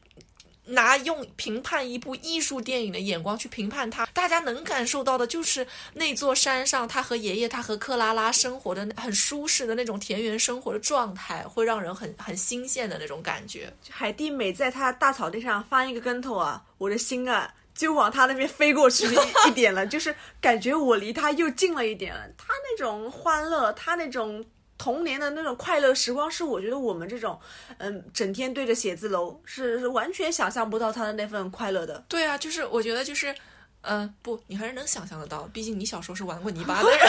[0.66, 13.72] 拿用评判一部艺术电影的眼光去评判它，大家能感受到的就是那座山上，他和爷爷、他和克拉拉生活的很舒适的那种田园生活的状态，会让人很很新鲜的那种感觉。
[13.88, 22.14] 海蒂每在他大草地上翻一个跟头啊，我的心啊就往他那边飞过去一一点了，就是感觉我离他又近了一点。
[22.38, 24.44] 他那种欢乐，他那种
[24.78, 27.38] 童年的那种快乐时光，是我觉得我们这种
[27.78, 32.04] 嗯整天对着写字楼是是完全想象不到他的那份快乐的。
[32.08, 33.34] 对啊，就是我觉得就是，
[33.82, 37.00] 嗯、不，你还是能想象得到，毕竟你小时候是玩过泥巴的人，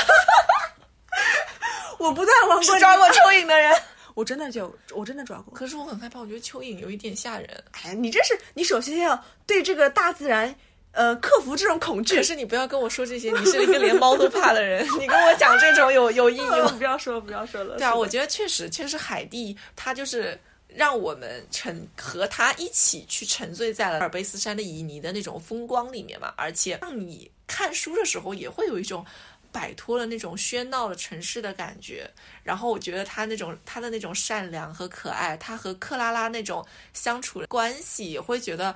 [1.99, 3.73] 我不但玩过是抓过蚯蚓的人。
[4.17, 5.53] 我真的就我真的抓过。
[5.53, 7.63] 可是我很害怕，我觉得蚯蚓有一点吓人。
[7.83, 10.55] 哎，你这是你首先要对这个大自然
[10.97, 12.23] 呃克服这种恐惧可。
[12.27, 16.67] 是你不要跟我说这些，你是一个连猫都怕的人， 你跟我讲这种有有意义吗？
[16.77, 17.77] 不要说了不要说了。
[17.77, 29.05] 对啊，我觉得确实，确实海蒂他就是让我们沉和他一起去沉醉在了阿尔卑斯山的旖旎的那种风光里面嘛，而且让你看书的时候也会有一种。
[29.49, 32.07] 摆脱了那种喧闹的城市的感觉，
[32.43, 38.75] 然后我觉得他那种他的那种善良和可爱，他和克拉拉那种相处的关系，也会觉得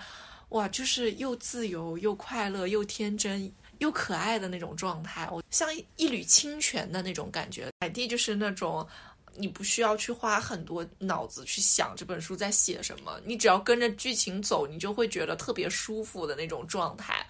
[0.52, 7.70] 哇，就是又自由又快乐又天真又可爱的那种状态，我像一缕清泉的那种感觉。
[7.82, 8.88] 海蒂就是那种。
[9.34, 17.26] 你不需要去花很多脑子去想这本书在写什么，你只要跟着剧情走，你就会觉得特别舒服的那种状态。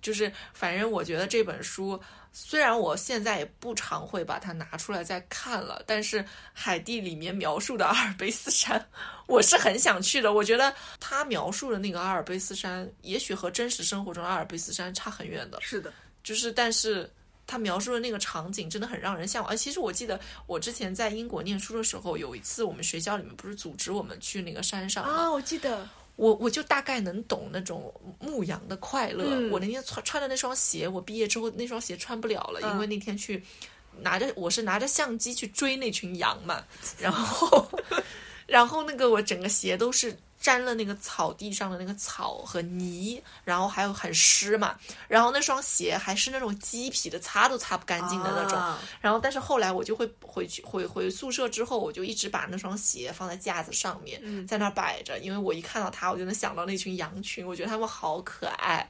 [0.00, 2.00] 就是反正我觉得这本书。
[2.32, 8.88] 虽然我现在也不常会把它拿出来再看了，但是海蒂里面描述的阿尔卑斯山，
[9.26, 10.32] 我是很想去的。
[10.32, 15.58] 我觉得他描述的那个阿尔卑斯山，也许和真实生活中阿尔卑斯山差很远的。
[15.60, 17.10] 是的，就是但是
[17.48, 19.52] 他描述的那个场景真的很让人向往。
[19.52, 25.12] 而其实我记得我之前在英国念书的时候，有一次我们学校里面不是组织我们去那个山上吗？
[25.12, 25.84] 啊，我记得。
[26.20, 29.24] 我我就大概能懂那种牧羊的快乐。
[29.30, 33.42] 嗯我那天穿穿的那双鞋，我毕业之后那双鞋穿不了了，因为那天去
[34.00, 36.62] 拿着我是拿着相机去追那群羊嘛，
[37.00, 37.66] 然后
[38.46, 40.14] 然后那个我整个鞋都是。
[40.40, 44.74] 沾了那个草地上的那个草和泥，然后还有很湿嘛，
[45.06, 48.58] 然后那双鞋还是那种鸡皮的，擦都擦不干净的那种。
[48.58, 58.88] 啊然后，但是后来我就会回去回回宿舍之后，我就一直把那双鞋放在架子上面，嗯在那儿摆着，因为我一看到它，我就能想到那群羊群，我觉得它们好可爱。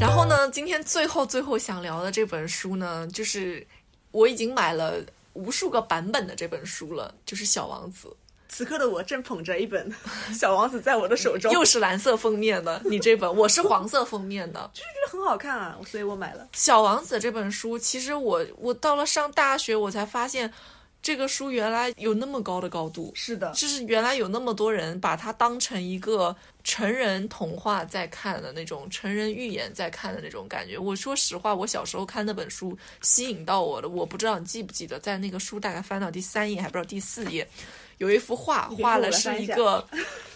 [0.00, 3.66] 然后呢，今天最后最后想聊的这本书呢，就是
[4.10, 5.00] 我已经买了
[5.34, 8.08] 无数个版本的这本书了，就是《小王子》。
[8.48, 9.90] 此刻的我正捧着一本
[10.38, 14.70] 《小王子》在我的手中，又是蓝色封面的，你这本我是黄色封面的。
[14.74, 16.46] 就觉得很好看啊，所以我买了。
[16.52, 20.52] 小王子这本书，其实我我到了上大学，我才发现
[21.00, 30.78] 这个书原来有那么高的高度，是的，就是原来有那么多人把它当成一个成人童话在看的那种成人寓言在看的那种感觉。
[30.78, 37.46] 我说实话，我小时候看那本书吸引到我的，我不知道你记不记得，在那个书大概翻到第三页，还不知道第四页，
[37.98, 39.86] 有一幅画，画了是一个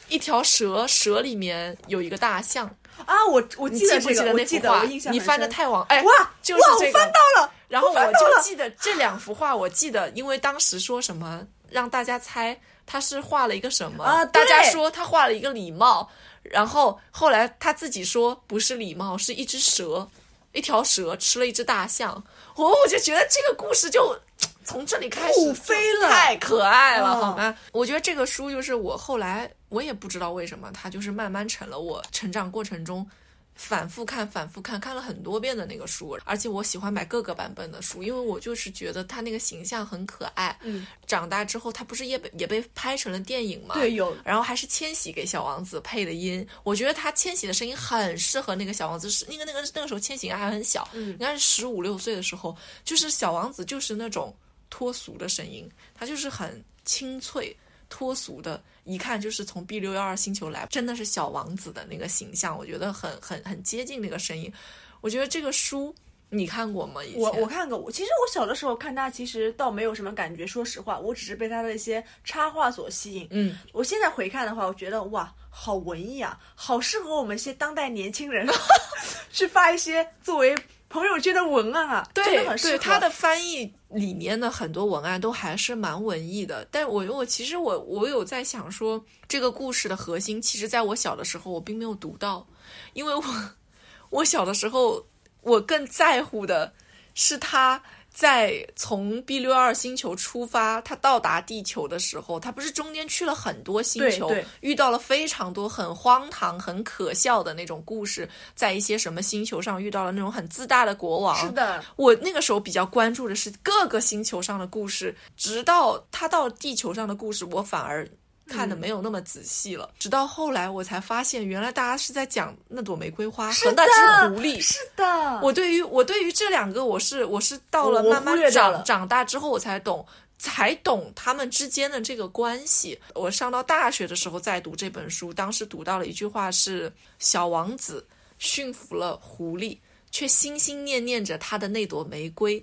[0.09, 2.67] 一条蛇，蛇里面有一个大象。
[3.05, 4.99] 啊，我我记得我记得，那幅画我印？
[4.99, 16.09] 象你翻的太往哎，哇，就是这个翻到了，然后我就记得这两幅画，我记得，因为当时说什么让大家猜他是画了一个什么，啊大家说他画了一个礼帽，
[16.43, 20.09] 然后后来他自己说不是礼帽，是一只蛇，
[20.53, 22.23] 一条蛇吃了一只大象，
[22.55, 24.19] 我我就觉得这个故事就。
[24.67, 27.57] 从这里开始飞了太可爱了，嗯好吗？
[27.71, 33.09] 我觉得这个书就是我后来我也不知道为什么，它就是慢慢成了我成长过程中
[33.57, 40.57] 反复看、反复看，看了很多遍的那个书，而且我喜欢买各个版本的书，因为我就是觉得他那个形象很可爱。
[40.63, 43.75] 嗯，长大之后，他不是也被也被拍成了电影吗？
[43.75, 54.37] 对，有然后还是千玺给小王子配的音，我觉得他千玺的声音很适合那个小王子，是那个那个那个时候千玺还很小，嗯应该是十五六岁的时候，就是小王子就是那种
[54.69, 57.57] 脱俗的声音，他就是很清脆
[57.89, 64.53] 脱俗的，一看就是从 B 六幺二星球来，真的是小王子的那个形象，我觉得很很很接近那个声音。
[65.01, 65.95] 我觉得这个书
[66.29, 67.05] 你看过吗？
[67.05, 70.45] 以前我我看过，我其实我小的时候看他，其实倒没有什么感觉。
[70.47, 73.29] 说实话，我只是被他的一些插画所吸引。
[73.31, 78.47] 嗯，我现在回看的话，我觉得哇，好文艺啊，好适合我们一些当代年轻人
[79.31, 80.53] 去发一些作为
[80.97, 82.71] 朋友圈的文案啊，对很适合。
[82.71, 86.67] 对，他的翻译里面的很多文案都还是蛮文艺的。
[86.71, 92.47] 但我我其实我我有在想说，这个故事的核心，其实在我小的时候我并没有读到，
[92.95, 93.23] 因为我
[94.09, 95.05] 我小的时候
[95.43, 96.73] 我更在乎的
[97.15, 97.83] 是他。
[98.17, 118.09] 在从 B 六二星球出发，他到达地球的时候，他不是中间去了很多星球，遇到了非常多很荒唐、很可笑的那种故事，在一些什么星球上遇到了那种很自大的国王，是的，我那个时候比较关注的是各个星球上的故事，直到他到地球上的故事，我反而
[118.49, 119.91] 看的没有那么仔细了。
[119.99, 124.61] 直到后来我才发现，原来大家是在讲那朵玫瑰花和那只狐狸。
[124.61, 130.07] 是的，我对于我对于这两个，我是我是到了慢慢长长大之后，我才懂。
[130.39, 133.01] 才懂他们之间的这个关系。
[133.15, 138.07] 我上到大学的时候在读这本书，当时读到了一句话是：“小王子
[138.39, 139.79] 驯服了狐狸，
[140.11, 142.63] 却心心念念着他的那朵玫瑰。”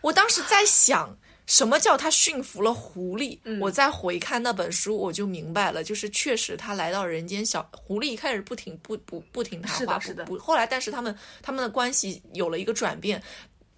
[0.00, 1.12] 我当时在想，
[1.48, 3.38] 什么叫他驯服了狐狸？
[3.44, 13.20] 嗯我再回看那本书，我就明白了，就是确实他来到人间，小狐狸一开始不听不不不听他话，是的后来但是他们他们的关系有了一个转变。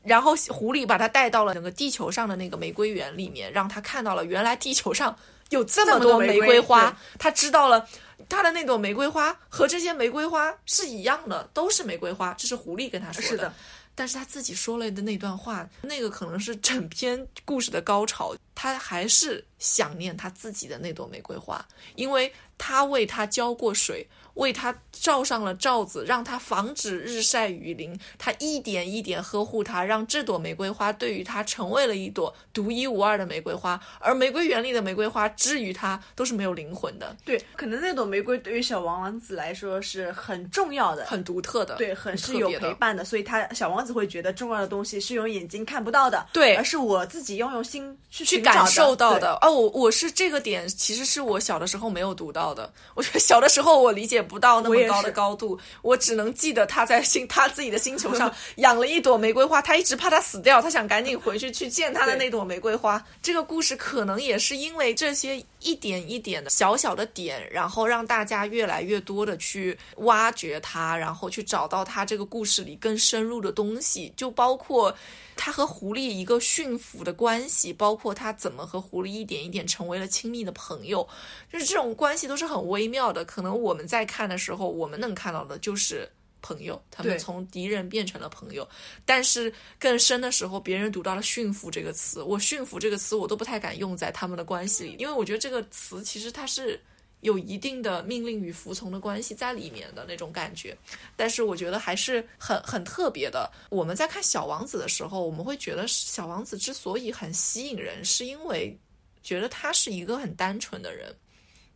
[0.03, 5.15] 然后狐狸把他带到了那个地球上的那个玫瑰园里面，让他看到了原来地球上
[5.51, 6.97] 有这么多玫瑰花。
[7.19, 7.87] 他知道了
[8.27, 12.35] 他的那朵玫瑰花和这些玫瑰花是一样的，都是玫瑰花。
[12.35, 13.53] 这是狐狸跟他说是的。
[14.01, 18.35] 但是他自己说了的那段话，那个可能是整篇故事的高潮。
[18.55, 21.63] 他还是想念他自己的那朵玫瑰花，
[21.97, 27.99] 因为他为他浇过水，为它罩上了罩子，让它防止日晒雨淋。
[28.19, 33.81] 他一点一点呵护它，让这朵玫瑰花对于他成为了一朵独一无二的玫瑰花。
[33.99, 49.39] 而玫瑰园里的玫瑰花，之于他都是没有灵魂的，对，可能那朵玫瑰对于小王王子来说是很重要的，很独特的，对，很是有陪伴的，所以他小王子会觉得重要的东西是用眼睛看不到的，对而是我自己要用心去去感受到的。
[49.43, 52.73] 哦，我我是这个点，其实是我小的时候没有读到的。
[52.95, 63.03] 我觉得小的时候我理解不到那么高的高度，我只能记得他在星他自己的星球上 养了一朵玫瑰花，他一直怕它死掉，他想赶紧回去去见他的那朵玫瑰花。
[63.23, 74.95] 这个故事可能也是因为这些一点一点的小小的点，然后让大家越来越多的去挖掘它，然后去找到它这个故事里更深入的东西，就包括。
[75.43, 81.09] 他和狐狸一个驯服的关系，包括他怎么和狐狸一点一点成为了亲密的朋友，
[81.51, 83.25] 就是这种关系都是很微妙的。
[83.25, 86.07] 可能我们在看的时候，我们能看到的就是
[86.43, 88.69] 朋友，他们从敌人变成了朋友。
[89.05, 96.81] 但是更深的时候，别人读到了“驯服”这个词，我“驯服”这个词我都不太敢用在他们的关系里，因为我觉得这个词其实它是。
[97.23, 100.75] 有一定的命令与服从的关系在里面的那种感觉，
[101.17, 103.53] 但是我觉得还是很很特别的。
[103.69, 108.75] 我们在看《小王子》的时候，我们会觉得小王子之所以很吸引人，是因为
[109.23, 111.15] 觉得他是一个很单纯的人，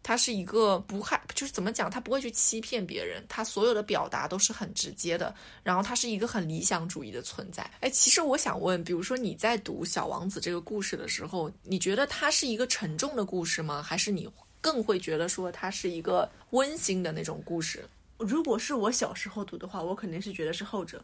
[0.05, 5.35] 他是一个不害，就是怎么讲，他不会去欺骗别人，他所有的表达都是很直接的。
[5.63, 7.69] 然后他是一个很理想主义的存在。
[7.81, 13.83] 哎，其实我想问，比如说你在读《小王子》这个故事的时候，你觉得它是一个沉重的故事吗？
[13.83, 14.29] 还是你
[14.61, 17.85] 更会觉得说它是一个温馨的那种故事？
[18.19, 21.03] 如果是我小时候读的话，我肯定是觉得是后者，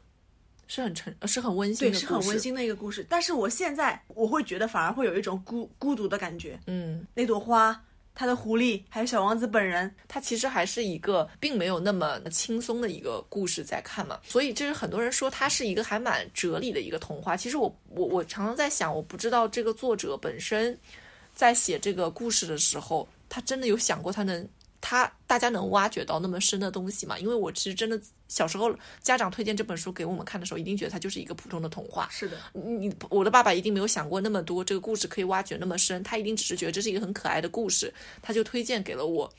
[0.67, 2.39] 是很沉，呃是很温馨对，的故事，是很温。
[2.39, 3.05] 馨的一个故事。
[3.09, 6.61] 但是我现在我会觉得反而会有一种孤孤独的感觉。
[6.67, 7.83] 嗯，那朵花，
[8.15, 17.37] 他的狐狸，还有小王子本人，他其实还是一个并没有那么轻松的一个故事在看嘛，所以这是很多人说他是一个还蛮哲理的一个童话。
[17.37, 20.79] 其实我我我常常在想，我不知道这个作者本身
[21.35, 24.47] 在写这个故事的时候，他真的有想过他能
[24.81, 27.19] 他大家能挖掘到那么深的东西吗？
[27.19, 32.09] 因为我其实真的小时候家长推荐这本书给我们看的时候，一定觉得它就是一个普通的童话。
[32.11, 39.31] 是的，你我的爸爸一定没有想过那么多，这个故事可以挖掘那么深，他一定只是觉得这是一个很可爱的故事，他就推荐给了我。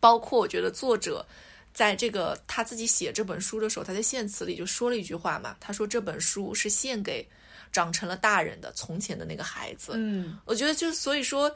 [0.00, 1.26] 包括我觉得作者
[1.72, 7.26] 在这个他自己写这本书的时候，他在献词里就说了一句话嘛，他说这本书是献给
[7.72, 9.92] 长成了大人的从前的那个孩子。
[9.96, 11.54] 嗯，我觉得就所以说，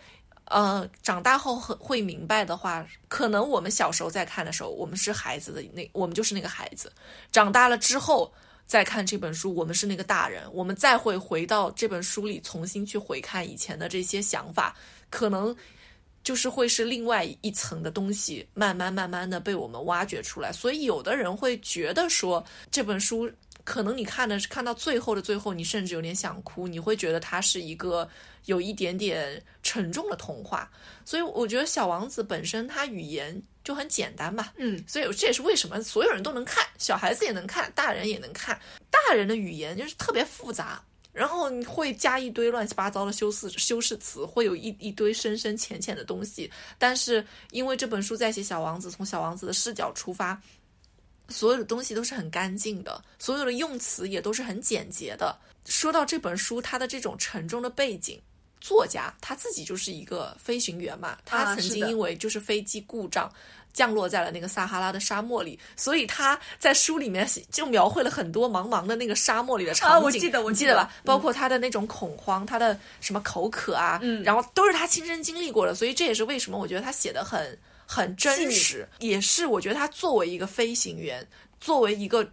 [0.51, 6.93] 呃，长大后很会明白的话，可能我们小时候在看的时候，我们是孩子的那，我们就是那个孩子。
[7.33, 8.31] 长大了之后
[8.67, 14.77] 再看这本书，我们是那个大人，我们再会回到这本书里重新去回看以前的这些想法，
[15.09, 15.57] 可能。
[16.23, 20.53] 就是会是另外一层的东西，慢慢慢慢的被我们挖掘出来。
[20.53, 23.29] 所以有的人会觉得说这本书，
[23.65, 28.09] 可能你看的是看到最后的最后，你甚至有点想哭，你会觉得它是一个
[28.47, 30.71] 有一点点沉重的童话。
[31.05, 38.59] 所以我觉得《小王子》本身它语言就很简单嘛，嗯，所以这也是为什么所有人都能看，小孩子也能看，大人也能看。
[38.91, 40.83] 大人的语言就是特别复杂。
[41.13, 46.49] 然后你会加一堆乱七八糟的修饰修饰词，会有一一堆深深浅浅的东西。
[46.79, 50.41] 但是因为这本书在写小王子，从小王子的视角出发，
[51.31, 55.37] 所有的东西都是很干净的，所有的用词也都是很简洁的。
[55.65, 58.21] 说到这本书，它的这种沉重的背景，
[58.61, 63.33] 作家他自己就是一个飞行员嘛，他曾经因为就是飞机故障。
[63.73, 69.95] 降落在了那个撒哈拉的沙漠里，所以他在书里面就描绘了很多茫茫的那个沙漠里的场景。
[69.95, 70.93] 啊我记得我记得吧？
[71.05, 77.57] 包括他的那种恐慌，他的什么口渴啊，嗯然后都是他亲身经历过的，所以这也是为什么我觉得他写的很
[77.93, 81.27] 很真实，也是我觉得他作为一个飞行员，
[81.61, 82.25] 作为一个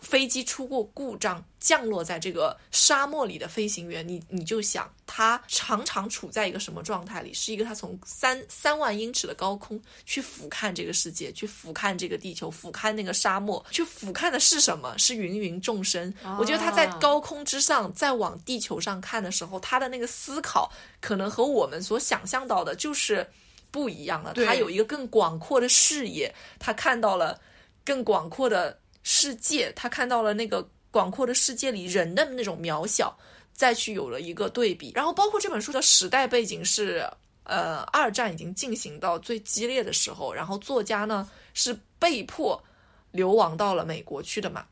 [0.00, 7.34] 飞机出过故障降落在这个沙漠里的飞行员，你你就想他常常处在一个什么状态里？
[7.34, 14.96] 是一个他从三三万英尺的高空去俯瞰这个世界，去俯瞰这个地球，俯瞰那个沙漠，去俯瞰的是什么？
[14.98, 16.14] 是芸芸众生。
[16.38, 23.28] 我觉得他在高空之上，再往地球上看的时候，他的那个思考可能和我们所想象到的就是
[23.72, 24.32] 不一样了。
[24.34, 27.40] 他有一个更广阔的视野，他看到了
[27.84, 33.18] 更广阔的世界，他看到了那个广阔的世界里人的那种渺小，
[33.52, 34.92] 再去有了一个对比。
[34.94, 37.04] 然后包括这本书的时代背景是，
[37.44, 42.62] 呃，二战已经进行到最激烈的时候，然后作家呢是被迫
[43.10, 44.66] 流亡到了美国去的嘛。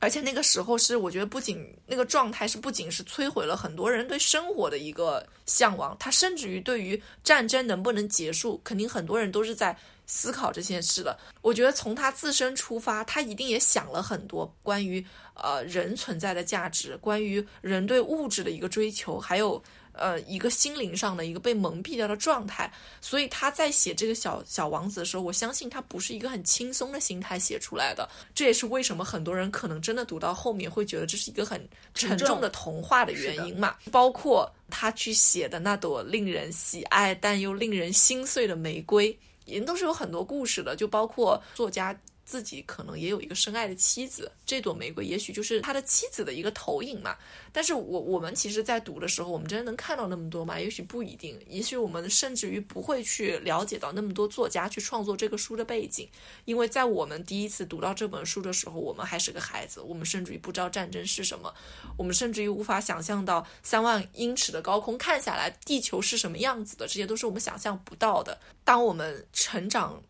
[0.00, 9.76] 而且那个时候是，我觉得不仅那个状态是不仅是摧毁了很多人对生活的一个向往，他甚至于对于战争能不能结束，肯定很多人都是在
[10.06, 11.16] 思考这件事的。
[11.42, 19.62] 我觉得从他自身出发，他一定也想了很多关于呃人存在的价值，关于人对物质的一个追求，还有。
[20.00, 22.72] 呃，一个心灵上的一个被蒙蔽掉的状态，
[23.02, 28.08] 所以他在写这个小小王子的时候，我相信他不是一个很轻松的心态写出来的。
[28.34, 33.76] 这也是为什么很多人可能真的读到后面会觉得这是一个很沉重的童话的原因嘛。
[33.92, 40.74] 包括他去写的那朵令人喜爱但又令人心碎的玫瑰，也都是有很多故事的。
[40.74, 41.94] 就包括作家。
[42.30, 47.16] 自己可能也有一个深爱的妻子，这朵玫瑰也许就是他的妻子的一个投影嘛。
[47.50, 50.60] 但是我我们其实，在读的时候，我们真的能看到那么多吗？
[50.60, 56.08] 也许不一定，也许我们甚至于不会去了解到那么多作家去创作这个书的背景，
[56.44, 61.52] 因为在我们第一次读到这本书的时候，我们还是个孩子，我们甚至于不知道战争是什么，
[61.96, 68.38] 我们甚至于无法想象到三万英尺的高空看下来，地球是什么样子的，这些都是我们想象不到的。
[68.62, 70.00] 当我们成长。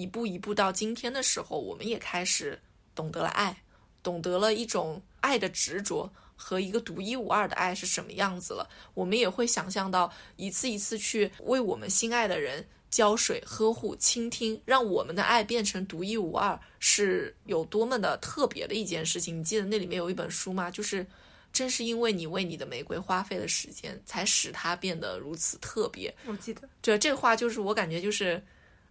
[0.00, 2.60] 一步一步到今天的时候，我们也开始
[2.94, 3.62] 懂得了爱，
[4.02, 8.68] 懂得了一种爱的执着和一个独一无二的爱是什么样子了。
[8.94, 19.40] 我们也会想象到一次一次去为我们心爱的人浇水、呵护、倾听，让我们的爱变成独一无二，是有多么的特别的一件事情。
[19.40, 20.70] 你记得那里面有一本书吗？
[20.70, 21.04] 就是
[21.52, 26.14] 正是因为你为你的玫瑰花费了时间，才使它变得如此特别。
[26.26, 28.42] 我记得，对这个话就是我感觉就是。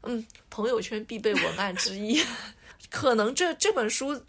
[0.03, 2.21] 嗯，朋友圈必备文案之一，
[2.89, 4.19] 可能这这本书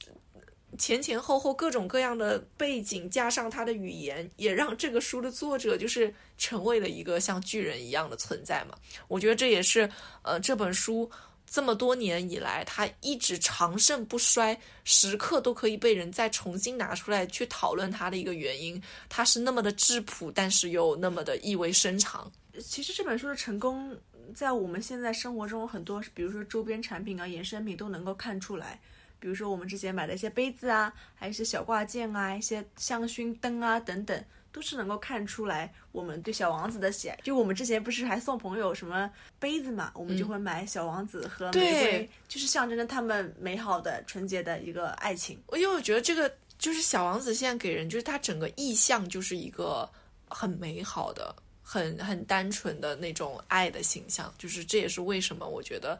[0.76, 8.74] 前前后后各种各样的背景，加上他的语言，也让这个书的作者就是成为了一个像巨人一样的存在嘛。
[9.08, 9.88] 我觉得这也是
[10.22, 11.10] 呃这本书
[11.48, 18.80] 这么多年以来，他一直长盛不衰，时刻都可以被人再重新拿出来去讨论它的一个原因。
[19.08, 22.30] 它是那么的质朴，但是又那么的意味深长。
[22.60, 23.96] 其实这本书的成功。
[24.35, 28.79] 在我们现在生活中，很多比如说周边产品啊、衍生品都能够看出来。
[29.20, 37.18] 比如说我们之前买的一些杯子啊，还有一些小挂件啊、一些香薰灯啊等等，都是能够看出来我们对小王子的喜爱。
[37.24, 39.11] 就我们之前不是还送朋友什么
[39.41, 45.37] 杯子嘛，我们就会买小王子和玫瑰，就是象征着他们美好的、纯洁的一个爱情。
[45.55, 49.91] 因为我觉得这个就是小王子现在给人，就是他整个意象就是一个
[50.29, 51.35] 很美好的。
[51.70, 55.98] 很很单纯的那种爱的形象，就是这也是为什么我觉得，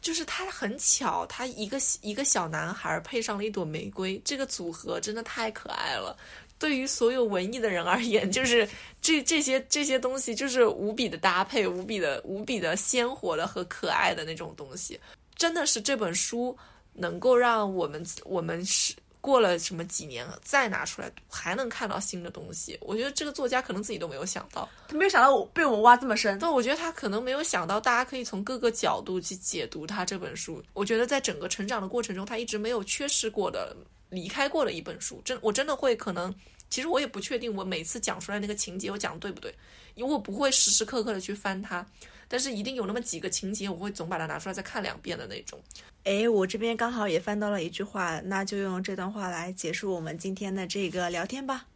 [0.00, 6.16] 就是他很巧，他一个一个小男孩配上了一朵玫瑰，这个组合真的太可爱了。
[6.58, 8.66] 对于所有文艺的人而言，就是
[9.02, 14.98] 这这些这些东西就是无比的搭配，无比的无比的鲜活的和可爱的那种东西，
[15.34, 16.56] 真的是这本书
[16.94, 18.94] 能够让我们我们是。
[19.26, 22.78] 过了什么几年再拿出来读，还能看到新的东西。
[22.80, 26.38] 我觉得这个作家可能自己都没有想到，他没有想到我被我们挖这么深。
[26.38, 30.62] 但我觉得他可能没有想到，大家可以从各个角度去解读他这本书。
[30.74, 33.76] 我觉得在整个成长的过程中，他一直没有缺失过的、
[34.10, 35.20] 离开过的一本书。
[35.24, 36.32] 真，我真的会可能，
[36.70, 39.52] 其实我也不确定，我每次讲出来那个情节，我讲的对不对？
[39.96, 41.84] 因为我不会时时刻刻的去翻它，
[42.28, 45.58] 但是一定有那么几个情节，我会总把它拿出来再看两遍的那种。
[46.04, 51.66] 哎，我这边刚好也翻到了一句话，那就用这段话来结束我们今天的这个聊天吧。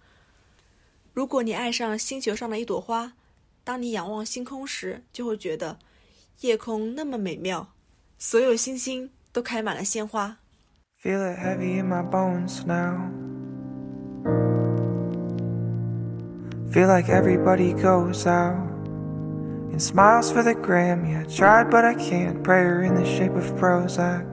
[1.12, 3.12] 如果你爱上星球上的一朵花，
[3.64, 5.78] 当你仰望星空时，就会觉得
[6.40, 7.72] 夜空那么美妙，
[8.18, 10.38] 所有星星都开满了鲜花。
[11.02, 13.10] Feel it heavy in my bones now.
[16.70, 18.69] Feel like everybody goes out.
[19.70, 22.42] And smiles for the gram, yeah, tried but I can't.
[22.42, 24.26] Prayer in the shape of Prozac.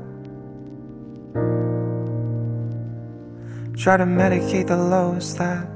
[3.77, 5.67] Try to medicate the lows that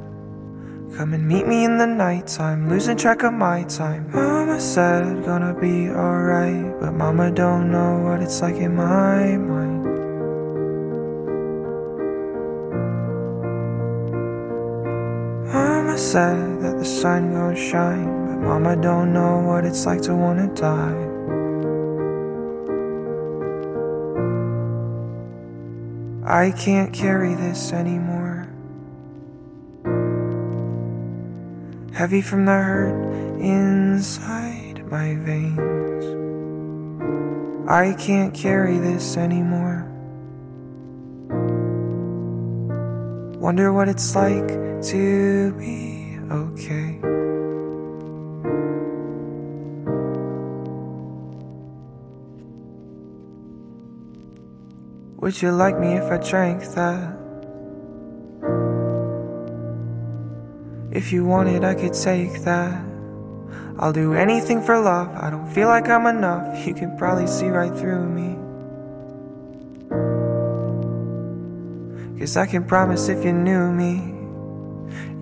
[0.97, 2.67] come and meet me in the nighttime.
[2.67, 4.09] Losing track of my time.
[4.11, 6.79] Mama said, gonna be alright.
[6.79, 9.85] But mama don't know what it's like in my mind.
[15.53, 20.47] Mama said that the sun gon' shine Mama don't know what it's like to wanna
[20.55, 21.07] die.
[26.25, 28.47] I can't carry this anymore.
[31.93, 36.05] Heavy from the hurt inside my veins.
[37.69, 39.87] I can't carry this anymore.
[43.39, 44.47] Wonder what it's like
[44.83, 47.20] to be okay.
[55.21, 57.15] Would you like me if I drank that?
[60.91, 62.83] If you wanted, I could take that.
[63.77, 65.09] I'll do anything for love.
[65.15, 66.65] I don't feel like I'm enough.
[66.65, 68.35] You can probably see right through me.
[72.19, 74.01] Cause I can promise if you knew me,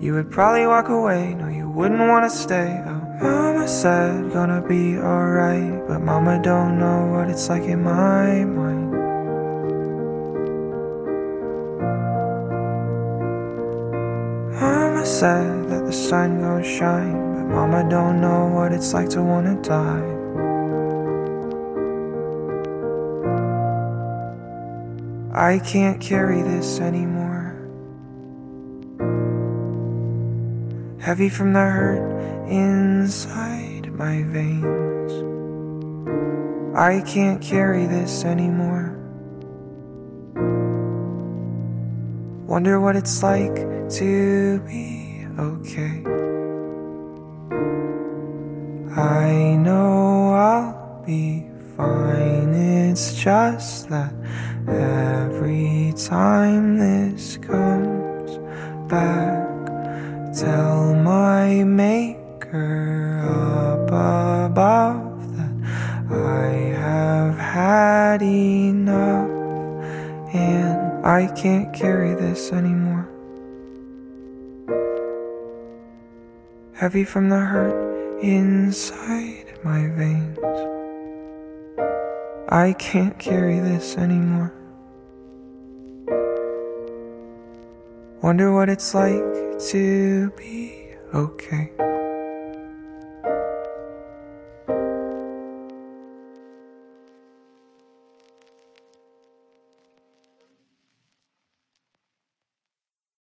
[0.00, 1.34] you would probably walk away.
[1.34, 2.82] No, you wouldn't wanna stay.
[2.86, 8.46] Oh, mama said gonna be alright, but mama don't know what it's like in my
[8.46, 8.79] mind.
[15.20, 19.54] Said that the sun gon' shine, but mama don't know what it's like to wanna
[19.60, 20.08] die.
[25.34, 27.54] I can't carry this anymore.
[30.98, 35.12] Heavy from the hurt inside my veins.
[36.74, 38.96] I can't carry this anymore.
[42.46, 43.56] Wonder what it's like
[43.98, 46.02] to be okay.
[48.96, 52.54] I know I'll be fine.
[52.54, 54.12] It's just that
[54.68, 58.38] every time this comes
[58.88, 59.66] back,
[60.34, 63.86] tell my maker up
[64.50, 65.54] above that
[66.10, 69.30] I have had enough
[70.34, 73.09] and I can't carry this anymore.
[76.80, 80.38] Heavy from the hurt inside my veins.
[82.48, 84.54] I can't carry this anymore.
[88.22, 91.70] Wonder what it's like to be okay.